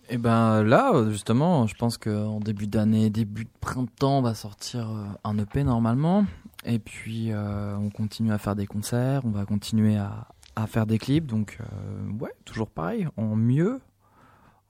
[0.09, 4.33] Et ben là, euh, justement, je pense qu'en début d'année, début de printemps, on va
[4.33, 6.25] sortir euh, un EP normalement.
[6.65, 10.85] Et puis, euh, on continue à faire des concerts, on va continuer à, à faire
[10.85, 11.25] des clips.
[11.25, 13.79] Donc, euh, ouais, toujours pareil, en mieux,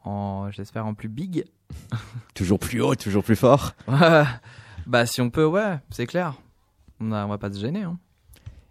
[0.03, 1.45] en, j'espère en plus big.
[2.33, 3.73] Toujours plus haut, toujours plus fort?
[4.87, 6.33] Bah si on peut, ouais, c'est clair.
[6.99, 7.83] On, a, on va pas se gêner.
[7.83, 7.99] Hein.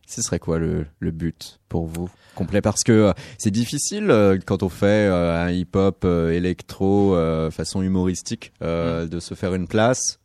[0.09, 2.63] Ce serait quoi le, le but pour vous complet?
[2.63, 7.15] Parce que euh, c'est difficile euh, quand on fait euh, un hip-hop électro
[7.51, 10.19] façon humoristique euh, de se faire une place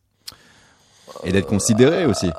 [1.25, 2.29] et d'être considéré aussi.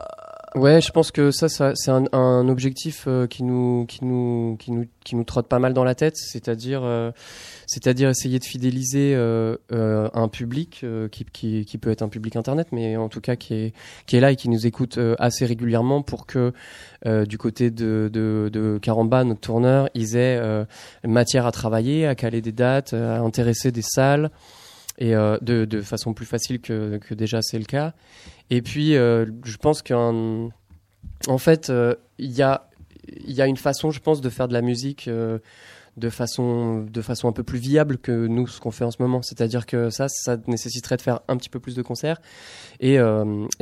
[0.55, 4.57] Ouais, je pense que ça, ça c'est un, un objectif euh, qui nous, qui nous,
[4.61, 7.11] qui nous, qui nous trotte pas mal dans la tête, c'est-à-dire, euh,
[7.67, 12.09] c'est-à-dire essayer de fidéliser euh, euh, un public euh, qui, qui, qui peut être un
[12.09, 13.73] public internet, mais en tout cas qui est,
[14.07, 16.53] qui est là et qui nous écoute euh, assez régulièrement pour que
[17.27, 20.41] du côté de, de, de Caramba, notre tourneur, ils aient
[21.07, 24.31] matière à travailler, à caler des dates, à intéresser des salles
[24.99, 27.95] et euh, de, de façon plus facile que, que déjà c'est le cas.
[28.51, 30.51] Et puis, euh, je pense qu'en
[31.27, 35.09] en fait, euh, il y a une façon, je pense, de faire de la musique
[35.09, 35.39] euh,
[35.97, 39.01] de façon de façon un peu plus viable que nous ce qu'on fait en ce
[39.01, 39.23] moment.
[39.23, 42.21] C'est-à-dire que ça, ça nécessiterait de faire un petit peu plus de concerts
[42.81, 43.61] et de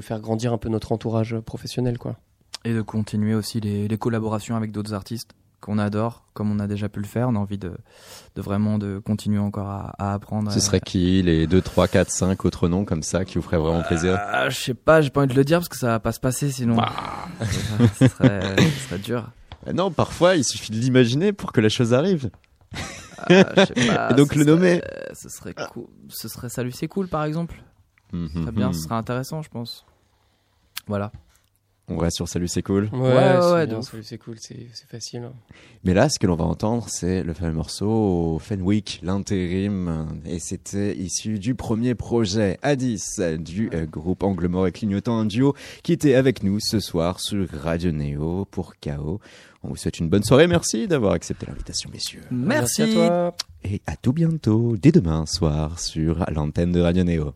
[0.00, 2.16] faire grandir un peu notre entourage professionnel, quoi.
[2.64, 5.32] Et de continuer aussi les, les collaborations avec d'autres artistes
[5.64, 7.28] qu'on adore, comme on a déjà pu le faire.
[7.28, 7.72] On a envie de,
[8.36, 10.52] de vraiment de continuer encore à, à apprendre.
[10.52, 13.56] Ce serait qui les 2, 3, 4, 5 autres noms comme ça qui vous ferait
[13.56, 14.18] vraiment plaisir?
[14.20, 16.12] Ah, Je sais pas, j'ai pas envie de le dire parce que ça va pas
[16.12, 16.76] se passer sinon.
[17.98, 19.30] ce, serait, ce serait dur.
[19.66, 22.30] Euh, Non, parfois il suffit de l'imaginer pour que la chose arrive.
[23.18, 24.80] Ah, pas, Et donc le nommer.
[24.80, 25.86] serait- Ce serait cool.
[26.08, 27.56] Ce serait Salut, c'est cool par exemple.
[28.10, 29.84] Très bien, ce serait intéressant, je pense.
[30.86, 31.10] Voilà.
[31.86, 32.88] On reste sur Salut, c'est cool.
[32.94, 35.24] Ouais, ouais, ouais, bien, de c'est c'est cool, c'est c'est facile.
[35.24, 35.32] hein.
[35.84, 40.08] Mais là, ce que l'on va entendre, c'est le fameux morceau Fenwick, l'intérim.
[40.24, 45.26] Et c'était issu du premier projet A10 du euh, groupe Angle Mort et Clignotant, un
[45.26, 49.20] duo qui était avec nous ce soir sur Radio Néo pour KO.
[49.62, 50.46] On vous souhaite une bonne soirée.
[50.46, 52.22] Merci d'avoir accepté l'invitation, messieurs.
[52.30, 52.82] Merci.
[52.82, 53.34] à toi.
[53.62, 57.34] Et à tout bientôt, dès demain soir, sur l'antenne de Radio Néo.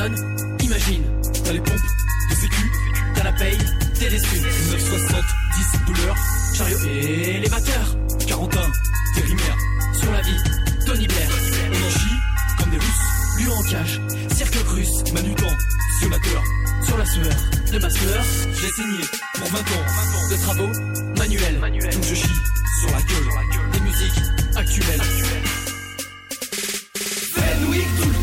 [0.00, 1.04] Imagine,
[1.44, 1.74] t'as les pompes
[2.30, 2.72] de sécu,
[3.14, 3.58] t'as la paye,
[3.98, 4.40] t'es déçu.
[4.40, 5.24] 960,
[5.56, 6.16] 10 douleurs,
[6.54, 7.96] chariot et les batteurs.
[8.26, 8.60] 41,
[9.14, 9.58] des rimaires,
[9.92, 10.38] sur la vie,
[10.86, 11.28] Tony Blair.
[11.70, 12.16] On en chie
[12.58, 14.00] comme des russes, lui en cage,
[14.34, 15.56] cirque russe, manutant,
[15.98, 16.42] sionateur,
[16.86, 17.36] sur la sueur
[17.70, 18.24] de ma sueur.
[18.58, 20.72] J'ai signé pour 20 ans de travaux
[21.18, 21.60] manuels.
[21.92, 22.40] Donc je chie
[22.80, 23.28] sur la gueule
[23.72, 24.22] des musiques
[24.56, 25.02] actuelles.
[27.34, 28.19] Fenwick tout le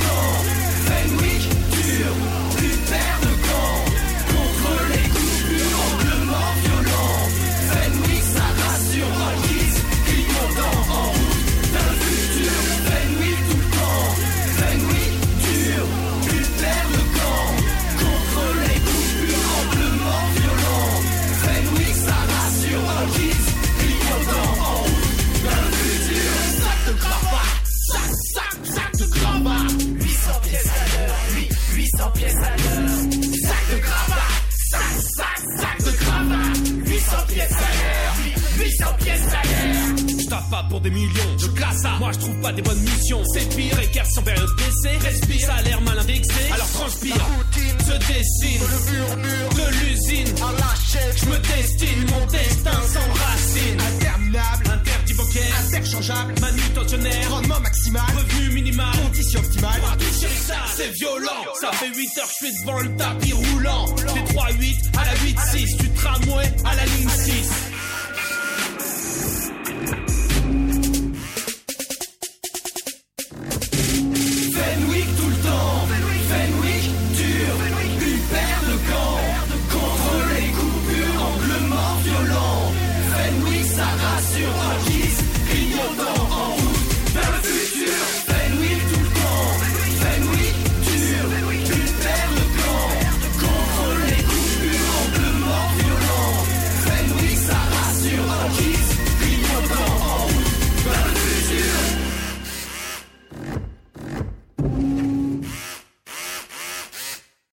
[62.28, 63.57] je suis devant le tapis roulant.